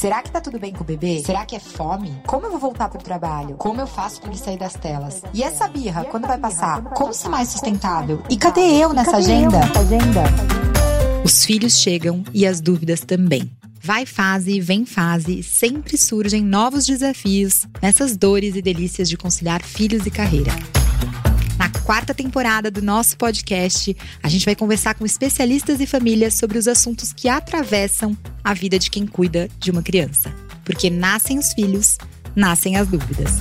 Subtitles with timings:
[0.00, 1.22] Será que tá tudo bem com o bebê?
[1.22, 2.22] Será que é fome?
[2.26, 3.56] Como eu vou voltar pro trabalho?
[3.56, 5.20] Como eu faço para ele sair das telas?
[5.34, 6.82] E essa birra, quando vai passar?
[6.84, 8.22] Como ser mais sustentável?
[8.30, 9.60] E cadê eu nessa agenda?
[11.22, 13.50] Os filhos chegam e as dúvidas também.
[13.82, 20.06] Vai fase vem fase, sempre surgem novos desafios nessas dores e delícias de conciliar filhos
[20.06, 20.52] e carreira.
[21.90, 26.68] Quarta temporada do nosso podcast, a gente vai conversar com especialistas e famílias sobre os
[26.68, 30.32] assuntos que atravessam a vida de quem cuida de uma criança.
[30.64, 31.98] Porque nascem os filhos,
[32.36, 33.32] nascem as dúvidas.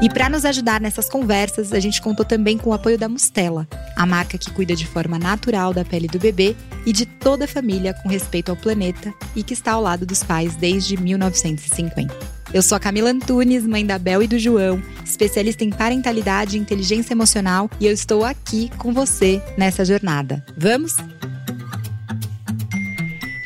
[0.00, 3.68] E para nos ajudar nessas conversas, a gente contou também com o apoio da Mustela,
[3.98, 6.56] a marca que cuida de forma natural da pele do bebê
[6.86, 10.22] e de toda a família com respeito ao planeta e que está ao lado dos
[10.22, 12.35] pais desde 1950.
[12.54, 16.60] Eu sou a Camila Antunes, mãe da Bel e do João, especialista em parentalidade e
[16.60, 20.44] inteligência emocional, e eu estou aqui com você nessa jornada.
[20.56, 20.94] Vamos?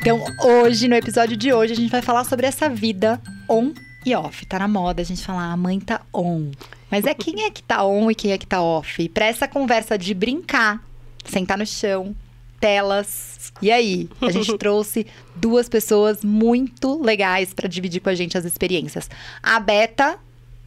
[0.00, 3.72] Então, hoje, no episódio de hoje, a gente vai falar sobre essa vida on
[4.04, 4.44] e off.
[4.46, 6.50] Tá na moda a gente falar, a mãe tá on.
[6.90, 9.08] Mas é quem é que tá on e quem é que tá off?
[9.08, 10.84] Para essa conversa de brincar,
[11.24, 12.14] sentar no chão,
[12.61, 13.53] telas.
[13.61, 18.44] E aí, a gente trouxe duas pessoas muito legais para dividir com a gente as
[18.44, 19.08] experiências.
[19.42, 20.19] A Beta.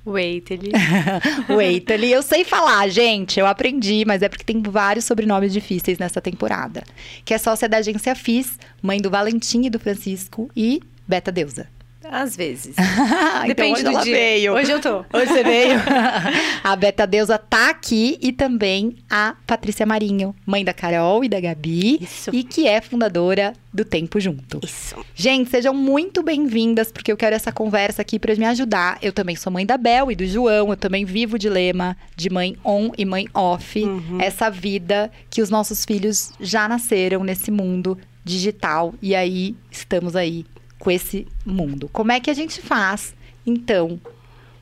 [0.06, 0.72] Waitely.
[1.48, 2.12] Waitely.
[2.12, 3.40] Eu sei falar, gente.
[3.40, 6.84] Eu aprendi, mas é porque tem vários sobrenomes difíceis nessa temporada.
[7.24, 11.68] Que é sócia da agência FIS, mãe do Valentim e do Francisco e Beta Deusa.
[12.14, 12.75] Às vezes.
[13.47, 14.14] Depende então, do dia.
[14.14, 14.53] Veio.
[14.53, 15.00] Hoje eu tô.
[15.11, 15.80] Hoje você veio.
[16.64, 21.39] a Beta Deusa tá aqui e também a Patrícia Marinho, mãe da Carol e da
[21.39, 21.97] Gabi.
[22.00, 22.30] Isso.
[22.31, 24.59] E que é fundadora do Tempo Junto.
[24.64, 24.95] Isso.
[25.16, 29.00] Gente, sejam muito bem-vindas, porque eu quero essa conversa aqui para me ajudar.
[29.02, 32.30] Eu também sou mãe da Bel e do João, eu também vivo o dilema de
[32.30, 33.84] mãe on e mãe off.
[33.84, 34.22] Uhum.
[34.22, 38.94] Essa vida que os nossos filhos já nasceram nesse mundo digital.
[39.02, 40.45] E aí, estamos aí
[40.84, 41.88] com esse mundo.
[41.88, 44.02] Como é que a gente faz, então,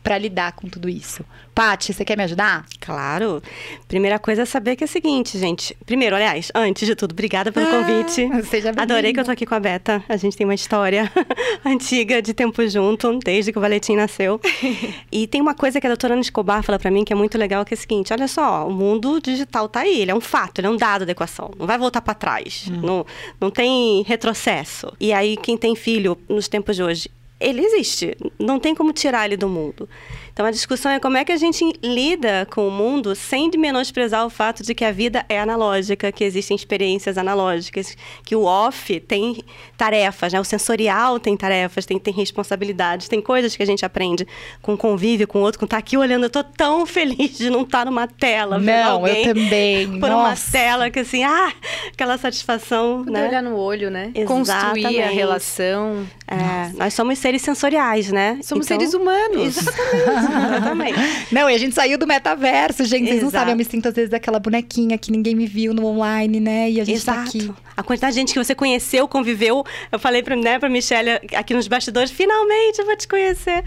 [0.04, 1.26] para lidar com tudo isso?
[1.54, 2.66] Paty, você quer me ajudar?
[2.80, 3.42] Claro.
[3.88, 5.76] Primeira coisa é saber que é o seguinte, gente.
[5.86, 8.30] Primeiro, aliás, antes de tudo, obrigada pelo ah, convite.
[8.46, 10.04] Seja Adorei que eu tô aqui com a Beta.
[10.08, 11.12] A gente tem uma história
[11.66, 14.40] antiga de tempo junto, desde que o Valetim nasceu.
[15.12, 17.38] e tem uma coisa que a doutora Ana Escobar fala para mim que é muito
[17.38, 20.22] legal, que é o seguinte: olha só, o mundo digital tá aí, ele é um
[20.22, 21.52] fato, ele é um dado da equação.
[21.58, 22.66] Não vai voltar para trás.
[22.72, 22.82] Hum.
[22.82, 23.06] Não,
[23.40, 24.92] não tem retrocesso.
[25.00, 27.10] E aí, quem tem filho nos tempos de hoje,
[27.42, 28.16] ele existe.
[28.40, 29.88] Não tem como tirar ele do mundo.
[30.34, 34.26] Então a discussão é como é que a gente lida com o mundo sem menosprezar
[34.26, 39.00] o fato de que a vida é analógica, que existem experiências analógicas, que o off
[39.02, 39.38] tem
[39.78, 40.40] tarefas, né?
[40.40, 44.26] o sensorial tem tarefas, tem, tem responsabilidades, tem coisas que a gente aprende
[44.62, 46.24] com convívio com o outro, com estar tá aqui olhando.
[46.24, 49.88] Eu tô tão feliz de não estar tá numa tela, não, alguém eu também.
[50.00, 50.48] por Nossa.
[50.48, 51.54] uma tela que assim, ah,
[51.92, 53.28] aquela satisfação, Poder né?
[53.28, 54.12] olhar no olho, né?
[54.16, 54.28] Exatamente.
[54.28, 56.08] Construir a relação.
[56.28, 58.40] É, nós somos seres sensoriais, né?
[58.42, 59.58] Somos então, seres humanos.
[59.58, 60.72] Exatamente.
[60.72, 61.00] Exatamente.
[61.32, 63.08] Não, e a gente saiu do metaverso, gente.
[63.08, 65.86] Vocês não sabem, eu me sinto às vezes daquela bonequinha que ninguém me viu no
[65.86, 66.70] online, né?
[66.70, 67.20] E a gente Exato.
[67.20, 67.52] tá aqui.
[67.76, 69.64] A quantidade de gente que você conheceu, conviveu.
[69.92, 73.64] Eu falei pra, né, pra Michelle aqui nos bastidores, finalmente eu vou te conhecer.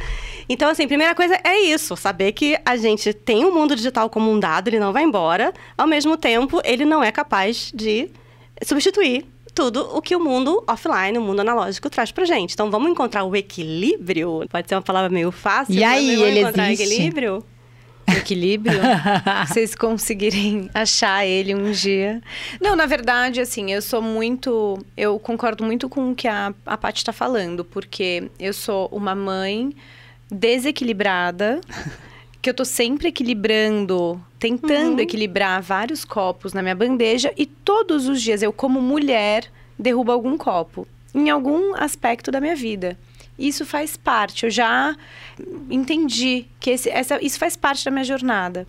[0.49, 4.11] Então, assim, primeira coisa é isso, saber que a gente tem o um mundo digital
[4.11, 5.53] como um dado, ele não vai embora.
[5.77, 8.11] Ao mesmo tempo, ele não é capaz de
[8.63, 12.53] substituir tudo o que o mundo offline, o mundo analógico traz pra gente.
[12.55, 14.45] Então vamos encontrar o equilíbrio.
[14.51, 16.93] Pode ser uma palavra meio fácil, e aí, ele encontrar existe?
[16.93, 17.45] equilíbrio.
[18.09, 18.81] equilíbrio,
[19.49, 22.21] vocês conseguirem achar ele um dia.
[22.61, 24.79] Não, na verdade, assim, eu sou muito.
[24.97, 29.15] Eu concordo muito com o que a, a Paty está falando, porque eu sou uma
[29.15, 29.75] mãe
[30.31, 31.61] desequilibrada
[32.45, 35.01] que eu tô sempre equilibrando, tentando uhum.
[35.01, 40.37] equilibrar vários copos na minha bandeja e todos os dias eu, como mulher, derrubo algum
[40.37, 42.99] copo em algum aspecto da minha vida.
[43.39, 44.95] Isso faz parte, eu já
[45.71, 48.67] entendi que esse, essa, isso faz parte da minha jornada.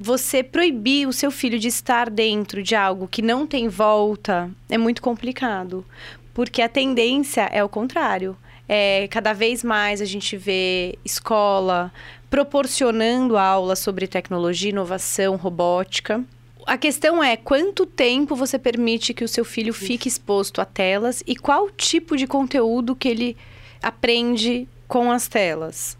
[0.00, 4.78] Você proibir o seu filho de estar dentro de algo que não tem volta é
[4.78, 5.84] muito complicado,
[6.32, 8.34] porque a tendência é o contrário.
[8.66, 11.92] É, cada vez mais a gente vê escola,
[12.34, 16.20] proporcionando aulas sobre tecnologia, inovação, robótica.
[16.66, 21.22] A questão é quanto tempo você permite que o seu filho fique exposto a telas
[21.28, 23.36] e qual tipo de conteúdo que ele
[23.80, 25.96] aprende com as telas.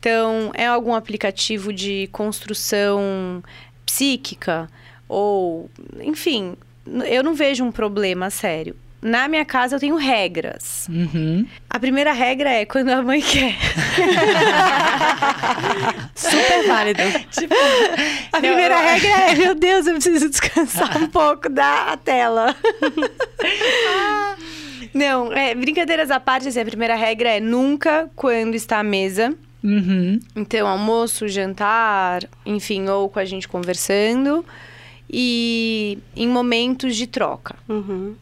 [0.00, 3.42] Então, é algum aplicativo de construção
[3.84, 4.70] psíquica
[5.06, 5.68] ou,
[6.00, 6.56] enfim,
[7.04, 10.88] eu não vejo um problema sério na minha casa eu tenho regras.
[10.88, 11.46] Uhum.
[11.68, 13.52] A primeira regra é quando a mãe quer.
[16.16, 17.02] Super válido.
[17.30, 17.54] tipo,
[18.32, 18.80] a primeira eu...
[18.80, 22.56] regra é, meu Deus, eu preciso descansar um pouco da tela.
[24.94, 29.34] Não, é, brincadeiras à parte, assim, a primeira regra é nunca quando está à mesa.
[29.62, 30.18] Uhum.
[30.34, 34.42] Então, almoço, jantar, enfim, ou com a gente conversando.
[35.10, 37.54] E em momentos de troca.
[37.68, 38.16] Uhum.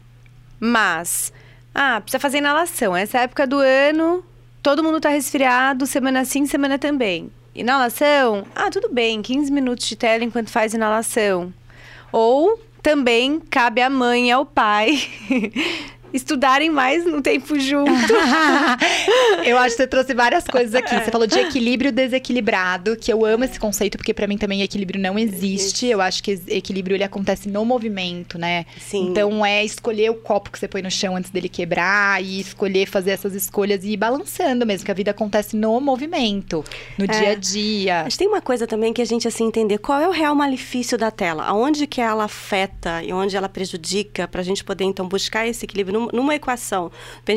[0.65, 1.33] Mas,
[1.75, 2.95] ah, precisa fazer inalação.
[2.95, 4.23] Essa época do ano,
[4.61, 7.29] todo mundo tá resfriado, semana sim, semana também.
[7.53, 8.47] Inalação?
[8.55, 11.53] Ah, tudo bem, 15 minutos de tela enquanto faz inalação.
[12.13, 15.01] Ou também cabe à mãe e ao pai
[16.13, 17.91] estudarem mais no tempo junto.
[19.43, 20.93] eu acho que você trouxe várias coisas aqui.
[20.95, 25.01] Você falou de equilíbrio desequilibrado, que eu amo esse conceito, porque para mim também equilíbrio
[25.01, 25.87] não existe.
[25.87, 28.65] Eu acho que equilíbrio ele acontece no movimento, né?
[28.79, 29.07] Sim.
[29.09, 32.87] Então é escolher o copo que você põe no chão antes dele quebrar e escolher
[32.87, 36.63] fazer essas escolhas e ir balançando mesmo, que a vida acontece no movimento,
[36.97, 37.07] no é.
[37.07, 38.01] dia a dia.
[38.03, 40.97] Mas tem uma coisa também que a gente assim entender qual é o real malefício
[40.97, 45.07] da tela, aonde que ela afeta e onde ela prejudica, para a gente poder então
[45.07, 46.91] buscar esse equilíbrio numa equação,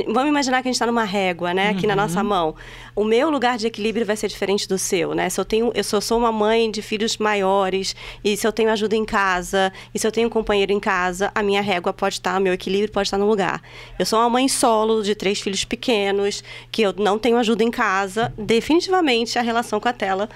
[0.07, 1.89] vamos imaginar que a gente está numa régua, né, aqui uhum.
[1.89, 2.55] na nossa mão.
[2.95, 5.29] O meu lugar de equilíbrio vai ser diferente do seu, né?
[5.29, 8.71] Se eu tenho, eu sou, sou uma mãe de filhos maiores e se eu tenho
[8.71, 12.15] ajuda em casa e se eu tenho um companheiro em casa, a minha régua pode
[12.15, 13.61] estar, o meu equilíbrio pode estar no lugar.
[13.99, 16.43] Eu sou uma mãe solo de três filhos pequenos
[16.73, 20.29] que eu não tenho ajuda em casa, definitivamente a relação com a tela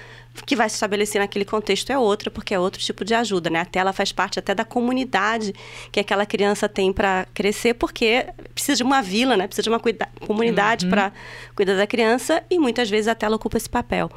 [0.45, 3.59] que vai se estabelecer naquele contexto é outra, porque é outro tipo de ajuda, né?
[3.59, 5.53] A tela faz parte até da comunidade
[5.91, 9.47] que aquela criança tem para crescer, porque precisa de uma vila, né?
[9.47, 9.81] Precisa de uma
[10.25, 10.91] comunidade uhum.
[10.91, 11.11] para
[11.55, 14.09] cuidar da criança e muitas vezes a tela ocupa esse papel.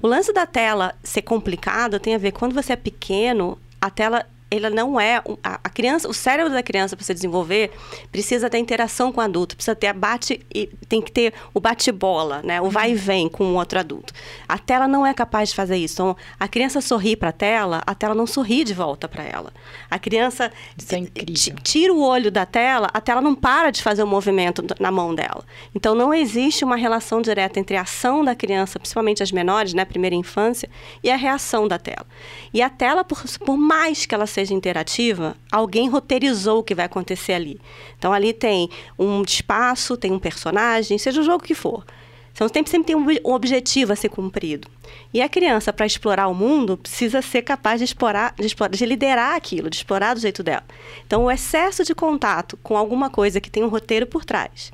[0.00, 4.26] O lance da tela ser complicado tem a ver quando você é pequeno, a tela
[4.56, 7.70] ela não é a, criança, o cérebro da criança para se desenvolver
[8.10, 10.40] precisa ter interação com o adulto, precisa ter bate
[10.88, 12.60] tem que ter o bate-bola, né?
[12.60, 14.12] O vai e vem com o outro adulto.
[14.48, 15.94] A tela não é capaz de fazer isso.
[15.94, 19.52] Então, a criança sorri para a tela, a tela não sorri de volta para ela.
[19.90, 20.52] A criança
[20.90, 21.32] é
[21.62, 25.14] tira o olho da tela, a tela não para de fazer o movimento na mão
[25.14, 25.44] dela.
[25.74, 29.84] Então, não existe uma relação direta entre a ação da criança, principalmente as menores, né,
[29.84, 30.68] primeira infância,
[31.02, 32.06] e a reação da tela.
[32.52, 36.74] E a tela, por, por mais que ela seja seja interativa, alguém roteirizou o que
[36.74, 37.60] vai acontecer ali.
[37.98, 38.68] Então ali tem
[38.98, 41.84] um espaço, tem um personagem, seja o jogo que for.
[42.32, 44.68] Então sempre, sempre tem um objetivo a ser cumprido.
[45.12, 48.86] E a criança, para explorar o mundo, precisa ser capaz de explorar, de explorar, de
[48.86, 50.64] liderar aquilo, de explorar do jeito dela.
[51.06, 54.72] Então o excesso de contato com alguma coisa que tem um roteiro por trás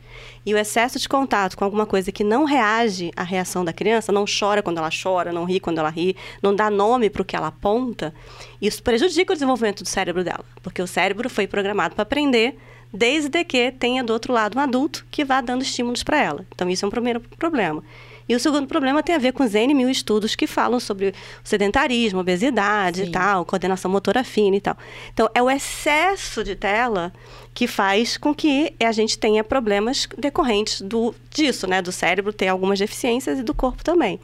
[0.48, 4.10] e o excesso de contato com alguma coisa que não reage à reação da criança,
[4.10, 7.24] não chora quando ela chora, não ri quando ela ri, não dá nome para o
[7.24, 8.14] que ela aponta,
[8.60, 12.56] isso prejudica o desenvolvimento do cérebro dela, porque o cérebro foi programado para aprender
[12.92, 16.46] desde que tenha do outro lado um adulto que vá dando estímulos para ela.
[16.54, 17.82] Então, isso é um primeiro problema.
[18.28, 21.08] E o segundo problema tem a ver com os N mil estudos que falam sobre
[21.08, 21.12] o
[21.42, 23.08] sedentarismo, obesidade Sim.
[23.08, 24.76] e tal, coordenação motora fina e tal.
[25.14, 27.10] Então, é o excesso de tela
[27.54, 31.80] que faz com que a gente tenha problemas decorrentes do, disso, né?
[31.80, 34.20] Do cérebro ter algumas deficiências e do corpo também.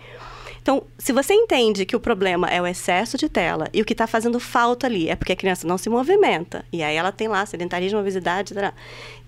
[0.64, 3.92] Então, se você entende que o problema é o excesso de tela e o que
[3.92, 7.28] está fazendo falta ali é porque a criança não se movimenta, e aí ela tem
[7.28, 8.72] lá sedentarismo, obesidade, etc.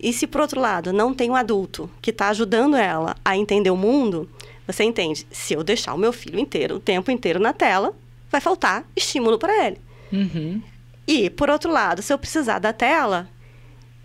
[0.01, 3.69] e se por outro lado não tem um adulto que está ajudando ela a entender
[3.69, 4.31] o mundo,
[4.67, 5.27] você entende?
[5.31, 7.95] Se eu deixar o meu filho inteiro, o tempo inteiro na tela,
[8.31, 9.79] vai faltar estímulo para ele.
[10.11, 10.63] Uhum.
[11.07, 13.29] E, por outro lado, se eu precisar da tela,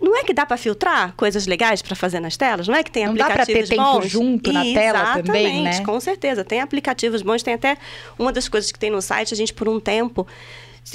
[0.01, 2.67] não é que dá para filtrar coisas legais para fazer nas telas?
[2.67, 5.84] Não é que tem não aplicativos dá pra ter tempo junto na tela também, né?
[5.86, 6.43] com certeza.
[6.43, 7.43] Tem aplicativos bons.
[7.43, 7.77] Tem até
[8.17, 10.27] uma das coisas que tem no site, a gente por um tempo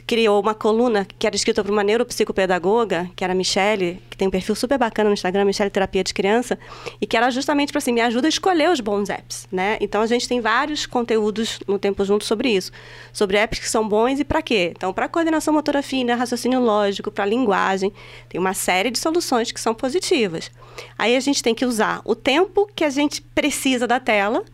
[0.06, 4.28] criou uma coluna que era escrita por uma neuropsicopedagoga, que era a Michelle, que tem
[4.28, 6.58] um perfil super bacana no Instagram, Michelle Terapia de Criança,
[7.00, 9.78] e que era justamente para assim, me ajuda a escolher os bons apps, né?
[9.80, 12.72] Então a gente tem vários conteúdos no Tempo Junto sobre isso,
[13.12, 14.72] sobre apps que são bons e para quê?
[14.76, 17.92] Então, para coordenação motora fina, raciocínio lógico, para linguagem,
[18.28, 20.50] tem uma série de soluções que são positivas.
[20.98, 24.44] Aí a gente tem que usar o tempo que a gente precisa da tela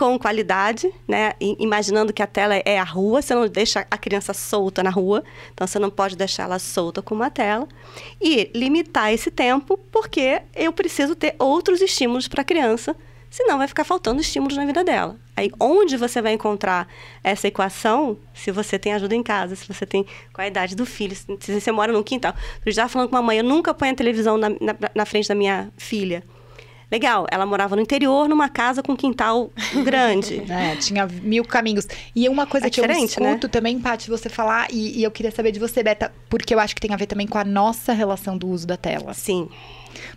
[0.00, 1.34] com qualidade, né?
[1.58, 5.22] Imaginando que a tela é a rua, você não deixa a criança solta na rua,
[5.52, 7.68] então você não pode deixar ela solta com uma tela.
[8.18, 12.96] E limitar esse tempo, porque eu preciso ter outros estímulos para a criança,
[13.28, 15.18] senão vai ficar faltando estímulos na vida dela.
[15.36, 16.88] Aí, onde você vai encontrar
[17.22, 20.86] essa equação, se você tem ajuda em casa, se você tem com a idade do
[20.86, 22.34] filho, se você mora no quintal.
[22.64, 25.28] Eu já falando com a mãe, eu nunca ponho a televisão na, na, na frente
[25.28, 26.24] da minha filha
[26.90, 29.52] Legal, ela morava no interior, numa casa com quintal
[29.84, 30.42] grande.
[30.50, 31.86] é, tinha mil caminhos.
[32.14, 32.98] E uma coisa é que eu né?
[32.98, 33.50] escuto né?
[33.50, 36.74] também, Paty, você falar, e, e eu queria saber de você, Beta, porque eu acho
[36.74, 39.14] que tem a ver também com a nossa relação do uso da tela.
[39.14, 39.48] Sim.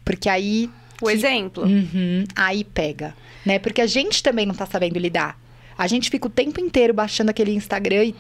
[0.04, 0.70] Porque aí
[1.02, 1.14] o que...
[1.14, 1.64] exemplo.
[1.64, 3.16] Uhum, aí pega,
[3.46, 3.60] né?
[3.60, 5.38] Porque a gente também não tá sabendo lidar.
[5.78, 8.16] A gente fica o tempo inteiro baixando aquele Instagram e,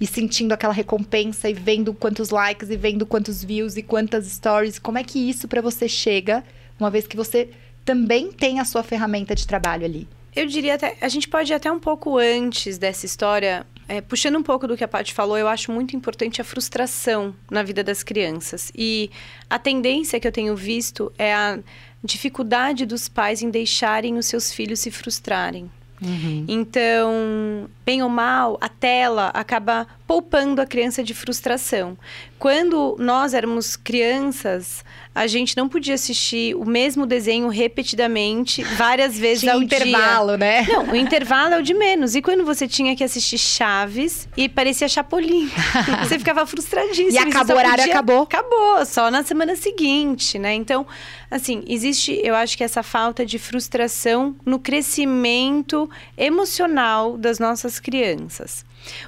[0.00, 4.78] e sentindo aquela recompensa e vendo quantos likes e vendo quantos views e quantas stories.
[4.78, 6.44] Como é que isso para você chega,
[6.78, 7.50] uma vez que você
[7.84, 10.08] também tem a sua ferramenta de trabalho ali?
[10.34, 14.36] Eu diria até, a gente pode ir até um pouco antes dessa história, é, puxando
[14.36, 17.84] um pouco do que a Paty falou, eu acho muito importante a frustração na vida
[17.84, 18.72] das crianças.
[18.74, 19.10] E
[19.48, 21.60] a tendência que eu tenho visto é a
[22.02, 25.70] dificuldade dos pais em deixarem os seus filhos se frustrarem.
[26.04, 26.44] Uhum.
[26.46, 31.96] Então, bem ou mal, a tela acaba poupando a criança de frustração.
[32.38, 34.84] Quando nós éramos crianças,
[35.14, 40.36] a gente não podia assistir o mesmo desenho repetidamente, várias vezes tinha ao intervalo, dia.
[40.36, 40.66] né?
[40.68, 42.14] Não, o intervalo é o de menos.
[42.14, 45.48] E quando você tinha que assistir Chaves e parecia Chapolin,
[46.02, 47.12] você ficava frustradíssimo.
[47.12, 47.94] E acabou o horário, podia...
[47.94, 48.22] acabou.
[48.22, 50.52] Acabou, só na semana seguinte, né?
[50.52, 50.86] Então,
[51.30, 58.64] assim, existe, eu acho que essa falta de frustração no crescimento emocional das nossas crianças.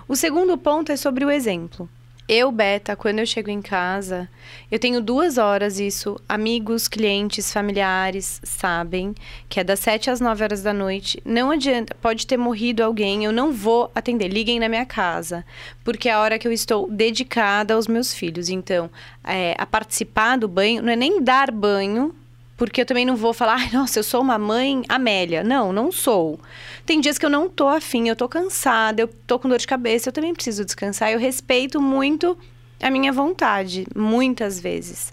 [0.08, 1.88] O segundo ponto é sobre o exemplo.
[2.28, 4.28] Eu, Beta, quando eu chego em casa,
[4.68, 6.20] eu tenho duas horas isso.
[6.28, 9.14] Amigos, clientes, familiares sabem
[9.48, 11.22] que é das sete às nove horas da noite.
[11.24, 14.26] Não adianta, pode ter morrido alguém, eu não vou atender.
[14.26, 15.44] Liguem na minha casa,
[15.84, 18.48] porque é a hora que eu estou dedicada aos meus filhos.
[18.48, 18.90] Então,
[19.22, 22.12] é, a participar do banho não é nem dar banho,
[22.56, 25.44] porque eu também não vou falar, ai, nossa, eu sou uma mãe Amélia.
[25.44, 26.40] Não, não sou.
[26.86, 29.66] Tem dias que eu não tô afim, eu tô cansada, eu tô com dor de
[29.66, 31.10] cabeça, eu também preciso descansar.
[31.10, 32.36] Eu respeito muito
[32.80, 35.12] a minha vontade, muitas vezes.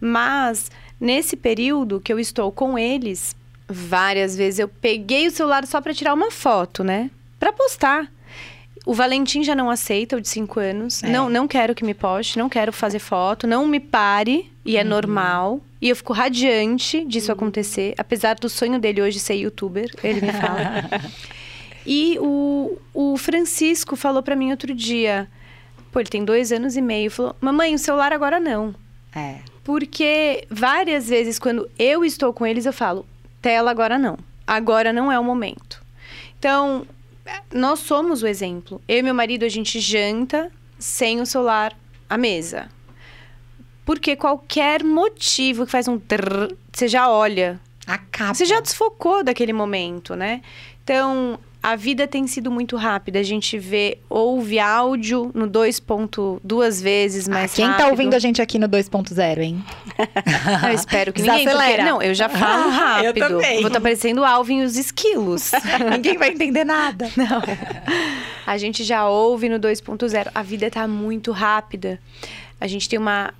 [0.00, 3.34] Mas nesse período que eu estou com eles,
[3.68, 7.10] várias vezes eu peguei o celular só para tirar uma foto, né?
[7.38, 8.10] Para postar.
[8.84, 11.02] O Valentim já não aceita, o de 5 anos.
[11.02, 11.08] É.
[11.08, 14.82] Não, não quero que me poste, não quero fazer foto, não me pare, e é
[14.82, 14.88] uhum.
[14.88, 15.60] normal.
[15.80, 17.36] E eu fico radiante disso uhum.
[17.36, 20.88] acontecer, apesar do sonho dele hoje ser youtuber, ele me fala.
[21.86, 25.28] e o, o Francisco falou para mim outro dia,
[25.92, 28.74] pô, ele tem dois anos e meio, falou: Mamãe, o celular agora não.
[29.14, 29.36] É.
[29.64, 33.06] Porque várias vezes, quando eu estou com eles, eu falo:
[33.42, 34.18] tela agora não.
[34.46, 35.82] Agora não é o momento.
[36.38, 36.86] Então,
[37.52, 38.80] nós somos o exemplo.
[38.86, 41.76] Eu e meu marido, a gente janta sem o celular
[42.08, 42.68] à mesa.
[43.86, 47.58] Porque qualquer motivo que faz um trrr, você já olha.
[47.86, 48.34] Acaba.
[48.34, 50.42] Você já desfocou daquele momento, né?
[50.82, 53.20] Então, a vida tem sido muito rápida.
[53.20, 57.76] A gente vê, ouve áudio no 2.2 duas vezes mais ah, quem rápido.
[57.76, 59.64] Quem tá ouvindo a gente aqui no 2.0, hein?
[60.68, 61.44] eu espero que ninguém...
[61.44, 63.06] Porque, não, eu já falo rápido.
[63.06, 63.56] eu também.
[63.58, 65.52] Vou estar tá parecendo Alvin e os esquilos.
[65.92, 67.08] ninguém vai entender nada.
[67.16, 67.42] Não.
[68.46, 70.30] A gente já ouve no 2.0.
[70.34, 72.00] A vida tá muito rápida.
[72.60, 73.32] A gente tem uma...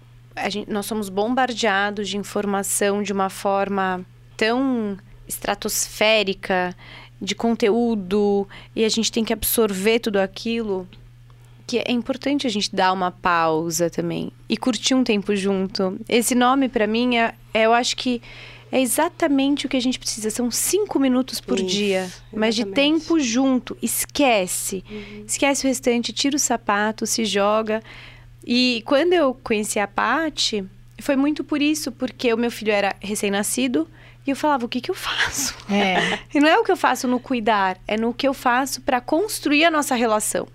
[0.48, 4.04] Gente, nós somos bombardeados de informação de uma forma
[4.36, 6.76] tão estratosférica
[7.20, 10.86] de conteúdo e a gente tem que absorver tudo aquilo
[11.66, 15.98] que é importante a gente dar uma pausa também e curtir um tempo junto.
[16.08, 18.22] Esse nome para mim é, é, eu acho que
[18.70, 20.30] é exatamente o que a gente precisa.
[20.30, 22.36] São cinco minutos por Isso, dia, exatamente.
[22.38, 23.76] mas de tempo junto.
[23.82, 25.24] Esquece, uhum.
[25.26, 27.82] esquece o restante, tira o sapato, se joga.
[28.46, 30.64] E quando eu conheci a Pati,
[31.00, 33.88] foi muito por isso, porque o meu filho era recém-nascido
[34.26, 35.54] e eu falava, o que, que eu faço?
[35.70, 36.18] É.
[36.34, 39.00] e não é o que eu faço no cuidar, é no que eu faço para
[39.00, 40.48] construir a nossa relação.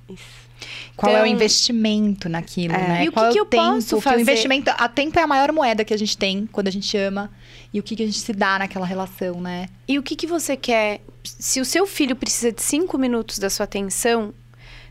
[0.95, 2.87] Qual então, é o então, investimento naquilo, é.
[2.87, 3.05] né?
[3.05, 3.63] E o Qual que, é que eu tempo?
[3.63, 4.17] posso fazer?
[4.17, 6.95] o investimento, a tempo é a maior moeda que a gente tem quando a gente
[6.97, 7.31] ama
[7.73, 9.67] e o que, que a gente se dá naquela relação, né?
[9.87, 11.01] E o que, que você quer?
[11.23, 14.33] Se o seu filho precisa de cinco minutos da sua atenção,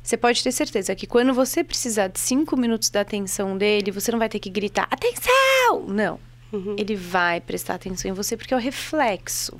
[0.02, 4.10] você pode ter certeza que quando você precisar de cinco minutos da atenção dele, você
[4.10, 6.18] não vai ter que gritar atenção, não.
[6.52, 6.74] Uhum.
[6.78, 9.56] Ele vai prestar atenção em você porque é o reflexo.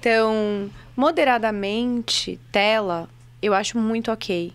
[0.00, 3.08] Então, moderadamente, tela,
[3.40, 4.52] eu acho muito ok.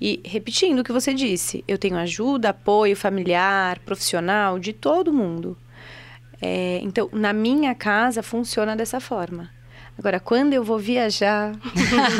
[0.00, 5.56] E repetindo o que você disse, eu tenho ajuda, apoio familiar, profissional, de todo mundo.
[6.40, 9.50] É, então, na minha casa funciona dessa forma.
[10.00, 11.52] Agora, quando eu vou viajar,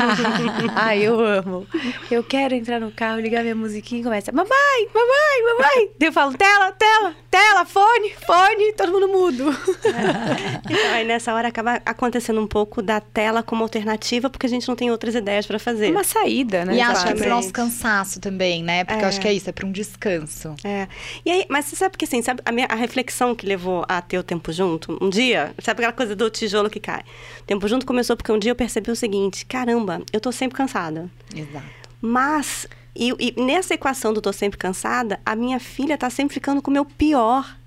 [0.75, 1.65] ai, eu amo.
[2.11, 5.89] Eu quero entrar no carro, ligar minha musiquinha e começa, mamãe, mamãe, mamãe.
[5.99, 9.45] eu falo, tela, tela, tela, fone, fone, todo mundo mudo.
[10.69, 14.67] então, aí nessa hora acaba acontecendo um pouco da tela como alternativa, porque a gente
[14.67, 15.89] não tem outras ideias para fazer.
[15.89, 16.75] Uma saída, né?
[16.75, 18.83] E acho que é pro nosso cansaço também, né?
[18.83, 19.05] Porque é.
[19.05, 20.55] eu acho que é isso, é para um descanso.
[20.63, 20.87] É.
[21.25, 24.03] E aí, mas você sabe que assim, sabe a, minha, a reflexão que levou a
[24.03, 27.01] ter o tempo junto, um dia, sabe aquela coisa do tijolo que cai?
[27.47, 31.09] Tempo junto começou porque um dia eu percebi o seguinte: caramba, eu tô sempre cansada.
[31.33, 31.65] Exato.
[32.01, 36.61] Mas, e, e nessa equação do tô sempre cansada, a minha filha tá sempre ficando
[36.61, 37.57] com o meu pior,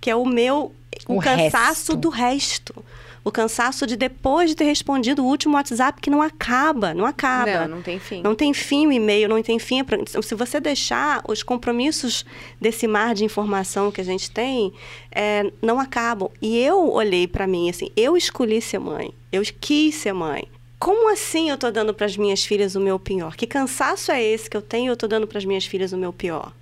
[0.00, 0.72] que é o meu
[1.08, 1.96] o, o cansaço resto.
[1.96, 2.84] do resto.
[3.24, 7.66] O cansaço de depois de ter respondido o último WhatsApp que não acaba, não acaba.
[7.66, 8.20] Não, não tem fim.
[8.22, 9.82] Não tem fim o e-mail, não tem fim.
[10.22, 12.26] Se você deixar os compromissos
[12.60, 14.74] desse mar de informação que a gente tem,
[15.10, 16.30] é, não acabam.
[16.40, 20.46] E eu olhei para mim assim, eu escolhi ser mãe, eu quis ser mãe.
[20.78, 23.36] Como assim eu estou dando para as minhas filhas o meu pior?
[23.36, 25.94] Que cansaço é esse que eu tenho e eu estou dando para as minhas filhas
[25.94, 26.52] o meu pior?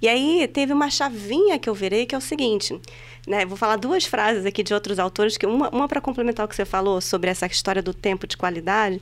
[0.00, 2.80] E aí teve uma chavinha que eu virei que é o seguinte,
[3.26, 3.44] né?
[3.44, 6.56] Vou falar duas frases aqui de outros autores, que uma, uma para complementar o que
[6.56, 9.00] você falou sobre essa história do tempo de qualidade.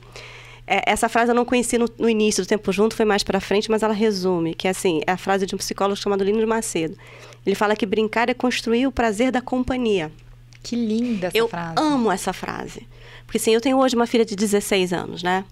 [0.67, 3.39] É, essa frase eu não conheci no, no, início do Tempo Junto, foi mais para
[3.39, 6.39] frente, mas ela resume, que é assim, é a frase de um psicólogo chamado Lino
[6.39, 6.95] de Macedo.
[7.43, 10.11] Ele fala que brincar é construir o prazer da companhia.
[10.61, 11.75] Que linda essa eu frase.
[11.75, 12.87] Eu amo essa frase.
[13.25, 15.45] Porque assim, eu tenho hoje uma filha de 16 anos, né?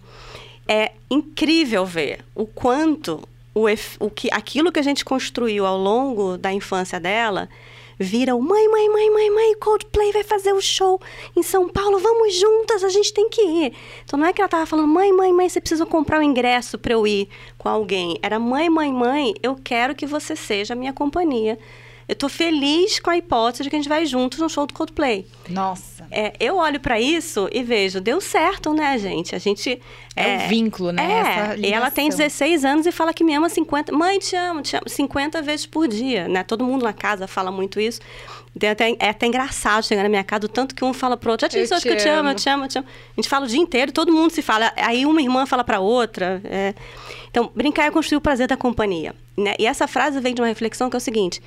[0.67, 3.65] É incrível ver o quanto o,
[3.99, 7.49] o que, aquilo que a gente construiu ao longo da infância dela
[7.99, 10.99] vira o mãe, mãe, mãe, mãe, mãe, Coldplay vai fazer o show
[11.35, 13.73] em São Paulo, vamos juntas, a gente tem que ir.
[14.03, 16.23] Então não é que ela tava falando, mãe, mãe, mãe, você precisa comprar o um
[16.23, 17.27] ingresso para eu ir
[17.57, 18.17] com alguém.
[18.21, 21.57] Era mãe, mãe, mãe, eu quero que você seja a minha companhia
[22.07, 24.73] eu tô feliz com a hipótese de que a gente vai juntos no show do
[24.73, 25.27] Coldplay.
[25.49, 26.07] Nossa.
[26.09, 29.35] É, eu olho para isso e vejo, deu certo, né, gente?
[29.35, 29.81] A gente.
[30.15, 31.03] É, é um vínculo, né?
[31.03, 33.91] É, e ela tem 16 anos e fala que me ama 50.
[33.91, 34.87] Mãe, te amo, te amo.
[34.87, 36.43] 50 vezes por dia, né?
[36.43, 37.99] Todo mundo na casa fala muito isso.
[38.59, 41.31] É até, é até engraçado chegar na minha casa, o tanto que um fala pro
[41.31, 42.87] outro, já te disse que eu te amo, eu te amo, eu te amo.
[42.87, 44.71] A gente fala o dia inteiro, todo mundo se fala.
[44.77, 46.41] Aí uma irmã fala para outra.
[46.45, 46.73] É.
[47.29, 49.13] Então, brincar é construir o prazer da companhia.
[49.37, 49.53] Né?
[49.59, 51.41] E essa frase vem de uma reflexão que é o seguinte: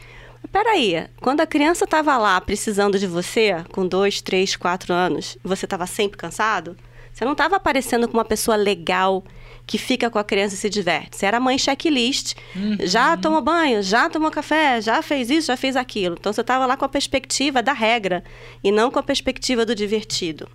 [0.52, 5.64] Peraí, quando a criança estava lá precisando de você, com dois, três, quatro anos, você
[5.64, 6.76] estava sempre cansado,
[7.12, 9.24] você não estava aparecendo como uma pessoa legal
[9.66, 11.16] que fica com a criança e se diverte.
[11.16, 12.78] Você era mãe checklist, uhum.
[12.80, 16.16] já tomou banho, já tomou café, já fez isso, já fez aquilo.
[16.18, 18.24] Então você estava lá com a perspectiva da regra
[18.64, 20.48] e não com a perspectiva do divertido.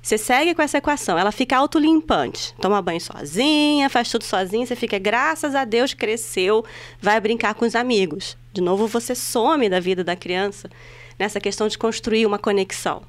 [0.00, 2.54] Você segue com essa equação, ela fica autolimpante.
[2.60, 6.64] Toma banho sozinha, faz tudo sozinha, você fica, graças a Deus, cresceu,
[7.00, 8.36] vai brincar com os amigos.
[8.52, 10.70] De novo, você some da vida da criança
[11.18, 13.02] nessa questão de construir uma conexão.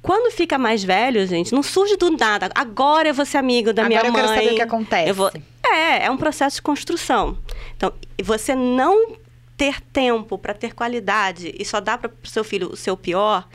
[0.00, 2.50] Quando fica mais velho, gente, não surge do nada.
[2.54, 4.20] Agora eu vou ser amigo da Agora minha mãe.
[4.20, 5.12] Agora eu quero saber o que acontece.
[5.12, 5.30] Vou...
[5.62, 7.36] É, é um processo de construção.
[7.76, 7.92] Então,
[8.22, 9.16] você não
[9.56, 13.46] ter tempo para ter qualidade e só dá para o seu filho o seu pior,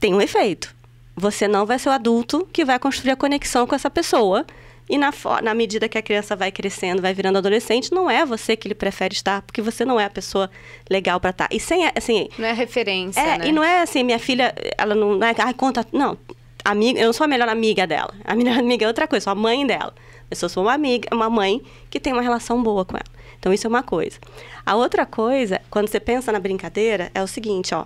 [0.00, 0.74] tem um efeito.
[1.14, 4.46] Você não vai ser o adulto que vai construir a conexão com essa pessoa
[4.90, 8.56] e na, na medida que a criança vai crescendo, vai virando adolescente, não é você
[8.56, 10.50] que ele prefere estar, porque você não é a pessoa
[10.90, 11.48] legal para estar.
[11.48, 12.28] E sem, assim...
[12.36, 13.46] Não é referência, é, né?
[13.46, 15.32] E não é assim, minha filha, ela não, não é...
[15.38, 15.86] Ai, conta...
[15.92, 16.18] Não,
[16.64, 18.12] amiga, eu não sou a melhor amiga dela.
[18.24, 19.94] A melhor amiga é outra coisa, sou a mãe dela.
[20.28, 23.20] Eu sou uma amiga, uma mãe que tem uma relação boa com ela.
[23.38, 24.18] Então, isso é uma coisa.
[24.66, 27.84] A outra coisa, quando você pensa na brincadeira, é o seguinte, ó.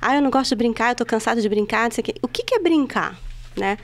[0.00, 2.14] Ah, eu não gosto de brincar, eu tô cansado de brincar, não sei o quê.
[2.22, 3.18] O que, que é brincar,
[3.56, 3.76] né?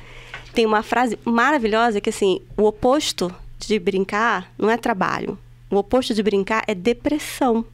[0.53, 5.39] Tem uma frase maravilhosa que assim, o oposto de brincar não é trabalho.
[5.71, 7.65] O oposto de brincar é depressão.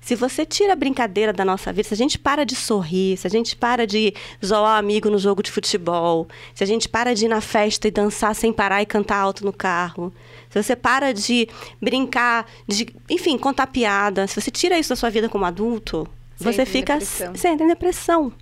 [0.00, 3.26] Se você tira a brincadeira da nossa vida, se a gente para de sorrir, se
[3.26, 4.12] a gente para de
[4.44, 7.90] zoar amigo no jogo de futebol, se a gente para de ir na festa e
[7.90, 10.12] dançar sem parar e cantar alto no carro,
[10.50, 11.48] se você para de
[11.80, 16.06] brincar, de, enfim, contar piada, se você tira isso da sua vida como adulto,
[16.36, 16.98] você, você fica.
[16.98, 17.34] Depressão.
[17.34, 18.32] Você entra em depressão.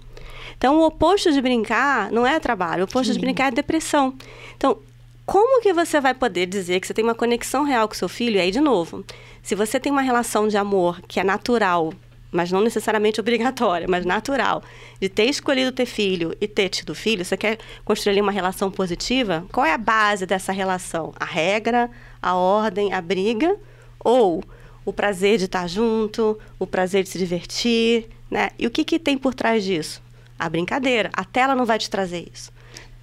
[0.63, 3.15] Então, o oposto de brincar não é trabalho, o oposto Sim.
[3.15, 4.15] de brincar é depressão.
[4.57, 4.79] Então,
[5.27, 8.37] como que você vai poder dizer que você tem uma conexão real com seu filho?
[8.37, 9.05] E aí, de novo,
[9.43, 11.93] se você tem uma relação de amor que é natural,
[12.31, 14.63] mas não necessariamente obrigatória, mas natural,
[15.01, 19.45] de ter escolhido ter filho e ter tido filho, você quer construir uma relação positiva?
[19.51, 21.13] Qual é a base dessa relação?
[21.19, 21.91] A regra,
[22.23, 23.57] a ordem, a briga?
[23.99, 24.45] Ou
[24.85, 28.51] o prazer de estar junto, o prazer de se divertir, né?
[28.57, 30.01] E o que, que tem por trás disso?
[30.43, 31.11] A brincadeira.
[31.13, 32.51] A tela não vai te trazer isso.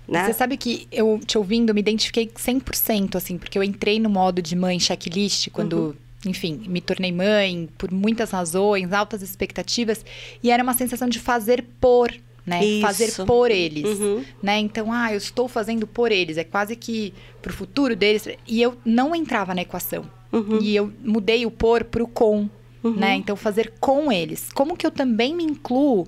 [0.07, 0.25] Né?
[0.25, 4.41] Você sabe que eu te ouvindo, me identifiquei 100%, assim, porque eu entrei no modo
[4.41, 5.93] de mãe checklist quando, uhum.
[6.25, 10.03] enfim, me tornei mãe por muitas razões, altas expectativas,
[10.43, 12.11] e era uma sensação de fazer por,
[12.45, 12.65] né?
[12.65, 12.81] Isso.
[12.81, 14.25] Fazer por eles, uhum.
[14.41, 14.57] né?
[14.57, 18.75] Então, ah, eu estou fazendo por eles, é quase que pro futuro deles, e eu
[18.83, 20.03] não entrava na equação.
[20.31, 20.59] Uhum.
[20.59, 22.49] E eu mudei o por pro com,
[22.83, 22.95] uhum.
[22.95, 23.15] né?
[23.15, 24.49] Então, fazer com eles.
[24.53, 26.07] Como que eu também me incluo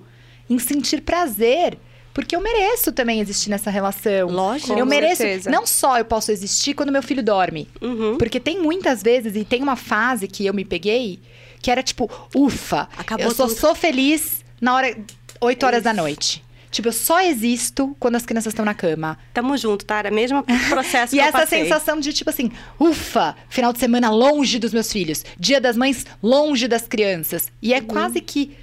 [0.52, 1.78] em sentir prazer.
[2.14, 4.28] Porque eu mereço também existir nessa relação.
[4.30, 4.74] Lógico.
[4.74, 5.18] Eu mereço.
[5.18, 5.50] Certeza.
[5.50, 7.70] Não só eu posso existir quando meu filho dorme.
[7.82, 8.18] Uhum.
[8.18, 11.22] Porque tem muitas vezes, e tem uma fase que eu me peguei,
[11.62, 13.58] que era tipo, ufa, Acabou eu só tudo.
[13.58, 14.98] sou feliz na hora.
[15.40, 15.84] 8 horas Isso.
[15.86, 16.44] da noite.
[16.70, 19.18] Tipo, eu só existo quando as crianças estão na cama.
[19.34, 20.00] Tamo junto, tá?
[20.00, 21.64] Era o mesmo processo e que essa eu passei.
[21.64, 25.26] sensação de, tipo assim, ufa, final de semana longe dos meus filhos.
[25.38, 27.52] Dia das mães longe das crianças.
[27.62, 27.86] E é uhum.
[27.86, 28.56] quase que